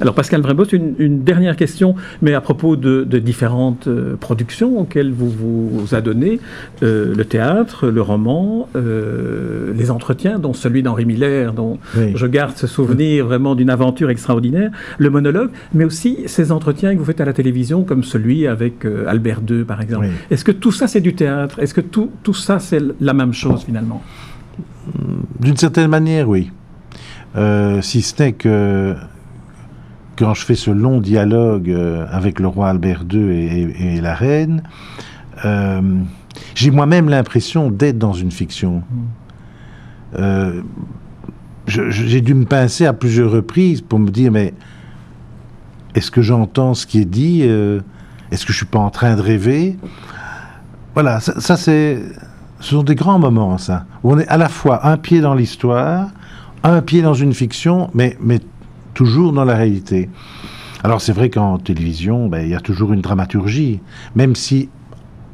Alors 0.00 0.14
Pascal 0.14 0.42
une, 0.72 0.94
une, 0.98 1.22
dernière 1.22 1.56
question, 1.56 1.94
mais 2.22 2.34
à 2.34 2.40
propos 2.40 2.76
de, 2.76 3.04
différentes 3.18 3.88
euh, 3.88 4.16
productions 4.16 4.80
auxquelles 4.80 5.12
vous 5.12 5.30
vous 5.30 5.94
adonnez, 5.94 6.40
euh, 6.82 7.14
le 7.14 7.24
théâtre, 7.24 7.88
le 7.88 8.02
roman, 8.02 8.68
euh, 8.76 9.72
les 9.76 9.90
entretiens, 9.90 10.38
dont 10.38 10.52
celui 10.52 10.82
d'Henri 10.82 11.04
Miller, 11.06 11.52
dont 11.52 11.78
je 11.94 12.26
garde 12.26 12.56
ce 12.56 12.66
souvenir 12.66 13.26
vraiment 13.26 13.54
d'une 13.54 13.70
aventure 13.70 14.10
extraordinaire, 14.10 14.70
le 14.98 15.10
monologue, 15.10 15.50
mais 15.74 15.84
aussi 15.84 16.18
ces 16.26 16.52
entretiens 16.52 16.94
que 16.94 16.98
vous 16.98 17.04
faites 17.04 17.20
à 17.20 17.24
la 17.24 17.32
télévision, 17.32 17.84
comme 17.84 18.02
celui 18.02 18.46
avec 18.46 18.86
Albert 19.06 19.40
II, 19.48 19.64
par 19.64 19.80
exemple. 19.80 20.08
Est-ce 20.30 20.44
que 20.44 20.52
tout 20.52 20.72
ça, 20.72 20.86
c'est 20.86 21.00
du 21.00 21.14
théâtre? 21.14 21.58
Est-ce 21.58 21.74
que 21.74 21.80
tout, 21.80 22.10
tout 22.22 22.34
ça, 22.34 22.58
c'est 22.58 22.82
la 23.00 23.14
même 23.14 23.32
chose, 23.32 23.62
finalement? 23.64 24.02
D'une 25.40 25.56
certaine 25.56 25.88
manière, 25.88 26.28
oui. 26.28 26.50
si 27.80 28.02
ce 28.02 28.22
n'est 28.22 28.32
que 28.32 28.94
quand 30.18 30.34
je 30.34 30.44
fais 30.44 30.56
ce 30.56 30.70
long 30.70 31.00
dialogue 31.00 31.70
euh, 31.70 32.04
avec 32.10 32.40
le 32.40 32.48
roi 32.48 32.68
Albert 32.68 33.04
II 33.10 33.30
et, 33.30 34.00
la 34.00 34.14
reine, 34.14 34.64
euh, 35.44 35.80
j'ai 36.56 36.72
moi-même 36.72 37.08
l'impression 37.08 37.70
d'être 37.70 37.98
dans 37.98 38.12
une 38.12 38.32
fiction. 38.32 38.82
Euh, 40.18 40.62
j'ai 41.66 42.20
dû 42.20 42.34
me 42.34 42.46
pincer 42.46 42.86
à 42.86 42.92
plusieurs 42.92 43.30
reprises 43.30 43.80
pour 43.80 43.98
me 43.98 44.10
dire, 44.10 44.32
mais 44.32 44.54
est-ce 45.94 46.10
que 46.10 46.22
j'entends 46.22 46.74
ce 46.74 46.86
qui 46.86 47.00
est 47.00 47.04
dit 47.04 47.42
Est-ce 47.42 48.46
que 48.46 48.52
je 48.52 48.56
suis 48.56 48.66
pas 48.66 48.78
en 48.78 48.88
train 48.88 49.16
de 49.16 49.20
rêver? 49.20 49.76
Voilà, 50.94 51.20
ça, 51.20 51.56
c'est, 51.58 52.02
ce 52.60 52.70
sont 52.70 52.82
des 52.82 52.94
grands 52.94 53.18
moments, 53.18 53.58
ça, 53.58 53.84
où 54.02 54.12
on 54.14 54.18
est 54.18 54.26
à 54.28 54.38
la 54.38 54.48
fois 54.48 54.88
un 54.88 54.96
pied 54.96 55.20
dans 55.20 55.34
l'histoire, 55.34 56.08
un 56.64 56.80
pied 56.80 57.02
dans 57.02 57.14
une 57.14 57.34
fiction, 57.34 57.90
mais, 57.92 58.16
mais 58.18 58.40
toujours 58.98 59.32
dans 59.32 59.44
la 59.44 59.54
réalité. 59.54 60.08
Alors 60.82 61.00
c'est 61.00 61.12
vrai 61.12 61.30
qu'en 61.30 61.56
télévision, 61.58 62.26
ben, 62.26 62.40
il 62.40 62.48
y 62.48 62.56
a 62.56 62.60
toujours 62.60 62.92
une 62.92 63.00
dramaturgie, 63.00 63.78
même 64.16 64.34
si 64.34 64.70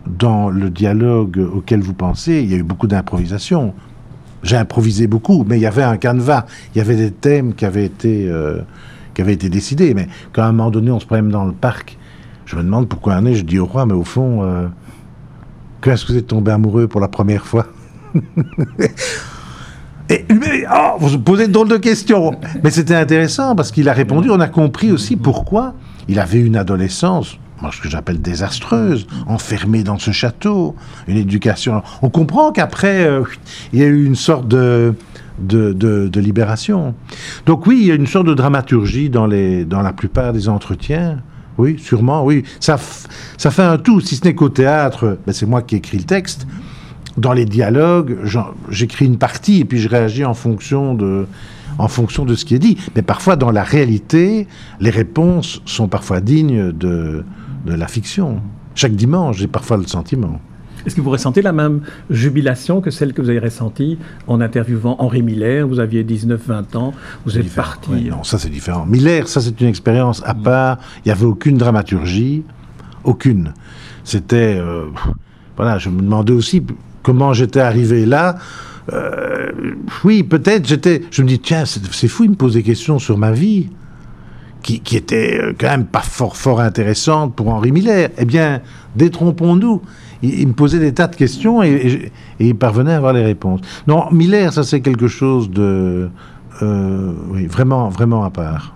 dans 0.07 0.51
le 0.51 0.69
dialogue 0.69 1.39
auquel 1.39 1.81
vous 1.81 1.95
pensez, 1.95 2.43
il 2.43 2.51
y 2.51 2.55
a 2.55 2.59
eu 2.59 2.63
beaucoup 2.63 2.87
d'improvisation. 2.87 3.73
J'ai 4.43 4.59
improvisé 4.59 5.07
beaucoup, 5.07 5.47
mais 5.49 5.57
il 5.57 5.63
y 5.63 5.67
avait 5.67 5.83
un 5.83 5.97
canevas, 5.97 6.45
il 6.75 6.79
y 6.79 6.83
avait 6.83 6.97
des 6.97 7.11
thèmes 7.11 7.55
qui 7.55 7.65
avaient 7.65 7.87
été, 7.87 8.29
euh, 8.29 8.61
qui 9.15 9.23
avaient 9.23 9.33
été 9.33 9.49
décidés. 9.49 9.95
Mais 9.95 10.09
quand 10.35 10.43
à 10.43 10.47
un 10.49 10.53
moment 10.53 10.71
donné, 10.71 10.91
on 10.91 11.01
se 11.01 11.07
promène 11.07 11.31
dans 11.31 11.47
le 11.47 11.53
parc, 11.53 11.97
je 12.45 12.57
me 12.57 12.63
demande 12.63 12.87
pourquoi 12.87 13.15
un 13.15 13.25
est, 13.25 13.35
je 13.35 13.47
dis 13.47 13.59
au 13.59 13.65
roi, 13.65 13.87
mais 13.87 13.95
au 13.95 14.05
fond, 14.05 14.43
euh, 14.43 14.67
quand 15.81 15.91
est-ce 15.91 16.05
que 16.05 16.13
vous 16.13 16.19
êtes 16.19 16.27
tombé 16.27 16.53
amoureux 16.53 16.87
pour 16.87 17.01
la 17.01 17.09
première 17.09 17.47
fois? 17.47 17.67
oh, 20.75 20.97
vous 20.99 21.19
posez 21.19 21.47
une 21.47 21.53
drôle 21.53 21.69
de 21.69 21.77
question. 21.77 22.37
Mais 22.63 22.71
c'était 22.71 22.95
intéressant 22.95 23.55
parce 23.55 23.71
qu'il 23.71 23.89
a 23.89 23.93
répondu. 23.93 24.31
On 24.31 24.41
a 24.41 24.49
compris 24.49 24.93
aussi 24.93 25.17
pourquoi 25.17 25.75
il 26.09 26.19
avait 26.19 26.41
une 26.41 26.57
adolescence, 26.57 27.39
moi 27.63 27.71
ce 27.73 27.81
que 27.81 27.89
j'appelle 27.89 28.21
désastreuse, 28.21 29.07
enfermée 29.27 29.83
dans 29.83 29.99
ce 29.99 30.11
château, 30.11 30.77
une 31.09 31.17
éducation. 31.17 31.83
On 32.03 32.11
comprend 32.11 32.53
qu'après, 32.53 33.05
euh, 33.05 33.23
il 33.73 33.81
y 33.81 33.83
a 33.83 33.87
eu 33.87 34.05
une 34.05 34.17
sorte 34.17 34.49
de, 34.49 34.95
de, 35.39 35.73
de, 35.73 36.21
libération. 36.21 36.95
Donc 37.47 37.67
oui, 37.67 37.79
il 37.81 37.87
y 37.87 37.91
a 37.93 37.95
une 37.95 38.07
sorte 38.07 38.27
de 38.27 38.35
dramaturgie 38.35 39.11
dans, 39.11 39.27
les, 39.27 39.65
dans 39.65 39.83
la 39.83 39.93
plupart 39.93 40.33
des 40.33 40.49
entretiens. 40.49 41.21
Oui, 41.57 41.79
sûrement, 41.79 42.25
oui. 42.25 42.43
Ça, 42.59 42.79
ça 43.39 43.51
fait 43.51 43.63
un 43.63 43.79
tout, 43.79 44.01
si 44.01 44.17
ce 44.17 44.25
n'est 44.25 44.35
qu'au 44.35 44.49
théâtre, 44.49 45.19
ben 45.25 45.33
c'est 45.33 45.47
moi 45.47 45.63
qui 45.63 45.77
écris 45.77 45.99
le 45.99 46.05
texte 46.05 46.47
dans 47.17 47.33
les 47.33 47.45
dialogues, 47.45 48.19
j'écris 48.71 49.07
une 49.07 49.19
partie 49.19 49.61
et 49.61 49.65
puis 49.65 49.79
je 49.79 49.89
réagis 49.89 50.25
en 50.25 50.35
fonction 50.35 50.95
de, 50.95 51.27
en 51.79 51.89
fonction 51.89 52.25
de 52.25 52.35
ce 52.35 52.45
qui 52.45 52.55
est 52.55 52.59
dit. 52.59 52.77
Mais 52.97 53.03
parfois, 53.03 53.37
dans 53.37 53.51
la 53.51 53.63
réalité, 53.63 54.47
les 54.81 54.91
réponses 54.91 55.63
sont 55.65 55.89
parfois 55.89 56.21
dignes 56.21 56.73
de, 56.73 57.25
de 57.67 57.73
la 57.73 57.89
fiction. 57.89 58.41
Chaque 58.75 58.95
dimanche, 58.97 59.39
j'ai 59.39 59.47
parfois 59.47 59.77
le 59.77 59.87
sentiment. 59.87 60.41
Est-ce 60.87 60.95
que 60.95 61.01
vous 61.01 61.11
ressentez 61.11 61.41
la 61.41 61.53
même 61.53 61.81
jubilation 62.11 62.81
que 62.83 62.91
celle 62.91 63.15
que 63.15 63.23
vous 63.23 63.31
avez 63.31 63.39
ressentie 63.39 63.99
en 64.27 64.41
interviewant 64.41 64.97
Henri 64.99 65.23
Miller? 65.23 65.67
Vous 65.67 65.81
aviez 65.81 66.05
19-20 66.05 66.77
ans, 66.77 66.93
vous 67.25 67.39
êtes 67.39 67.51
parti. 67.55 68.11
non, 68.11 68.23
ça 68.23 68.39
c'est 68.39 68.51
différent. 68.51 68.85
Miller, 68.85 69.27
ça 69.29 69.41
c'est 69.41 69.59
une 69.61 69.69
expérience 69.69 70.23
à 70.27 70.35
part. 70.35 70.79
Il 70.99 71.09
n'y 71.09 71.13
avait 71.13 71.25
aucune 71.25 71.57
dramaturgie, 71.57 72.43
aucune. 73.03 73.55
C'était. 74.05 74.57
Euh, 74.59 74.87
voilà, 75.57 75.79
je 75.79 75.89
me 75.89 76.03
demandais 76.03 76.33
aussi 76.33 76.63
comment 77.05 77.33
j'étais 77.33 77.61
arrivé 77.61 78.05
là. 78.05 78.35
Euh, 78.93 79.53
oui, 80.03 80.25
peut-être 80.25 80.67
j'étais. 80.67 81.03
Je 81.13 81.23
me 81.23 81.29
dis, 81.29 81.39
tiens, 81.39 81.65
c'est 81.65 82.09
fou, 82.09 82.25
il 82.25 82.31
me 82.31 82.35
pose 82.35 82.55
des 82.55 82.65
questions 82.65 82.99
sur 82.99 83.17
ma 83.17 83.31
vie, 83.31 83.69
qui, 84.63 84.81
qui 84.81 84.97
était 84.97 85.39
euh, 85.41 85.53
quand 85.57 85.69
même 85.69 85.87
pas 85.87 86.01
fort, 86.01 86.37
fort 86.37 86.61
intéressante 86.61 87.37
pour 87.37 87.49
Henri 87.49 87.71
Miller. 87.71 88.11
Eh 88.19 88.25
bien, 88.25 88.61
détrompons-nous. 88.97 89.81
Il, 90.23 90.49
me 90.49 90.55
posait 90.55 90.79
des 90.79 90.95
tas 90.95 91.07
de 91.07 91.17
questions 91.17 91.63
et, 91.63 92.11
il 92.41 92.55
parvenait 92.57 92.95
à 92.95 92.97
avoir 92.97 93.13
les 93.13 93.23
réponses. 93.23 93.61
Non, 93.87 94.07
Miller, 94.11 94.53
ça 94.53 94.65
c'est 94.65 94.81
quelque 94.81 95.07
chose 95.07 95.51
de. 95.51 96.09
Euh, 96.63 97.13
oui, 97.29 97.47
vraiment, 97.47 97.91
vraiment 97.91 98.25
à 98.25 98.31
part. 98.31 98.75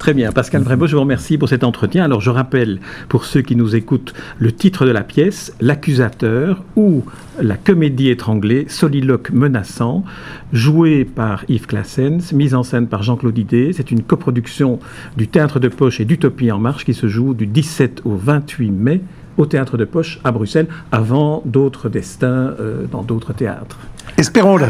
Très 0.00 0.14
bien. 0.14 0.32
Pascal 0.32 0.62
Vrébeau, 0.62 0.86
je 0.86 0.96
vous 0.96 1.02
remercie 1.02 1.36
pour 1.36 1.50
cet 1.50 1.62
entretien. 1.62 2.02
Alors, 2.02 2.22
je 2.22 2.30
rappelle, 2.30 2.80
pour 3.10 3.26
ceux 3.26 3.42
qui 3.42 3.54
nous 3.54 3.76
écoutent, 3.76 4.14
le 4.38 4.50
titre 4.50 4.86
de 4.86 4.90
la 4.90 5.02
pièce, 5.02 5.54
L'accusateur 5.60 6.64
ou 6.74 7.04
la 7.38 7.58
comédie 7.58 8.08
étranglée, 8.08 8.64
soliloque 8.66 9.30
menaçant, 9.30 10.02
joué 10.54 11.04
par 11.04 11.44
Yves 11.50 11.66
Classens, 11.66 12.32
mise 12.32 12.54
en 12.54 12.62
scène 12.62 12.86
par 12.86 13.02
Jean-Claude 13.02 13.36
Idé. 13.36 13.72
C'est 13.74 13.90
une 13.90 14.02
coproduction 14.02 14.78
du 15.18 15.28
Théâtre 15.28 15.60
de 15.60 15.68
Poche 15.68 16.00
et 16.00 16.06
d'Utopie 16.06 16.50
en 16.50 16.58
Marche 16.58 16.86
qui 16.86 16.94
se 16.94 17.06
joue 17.06 17.34
du 17.34 17.46
17 17.46 18.00
au 18.06 18.16
28 18.16 18.70
mai 18.70 19.02
au 19.36 19.44
Théâtre 19.44 19.76
de 19.76 19.84
Poche 19.84 20.18
à 20.24 20.32
Bruxelles, 20.32 20.68
avant 20.92 21.42
d'autres 21.44 21.90
destins 21.90 22.54
euh, 22.58 22.86
dans 22.90 23.02
d'autres 23.02 23.34
théâtres. 23.34 23.78
Espérons-le. 24.16 24.68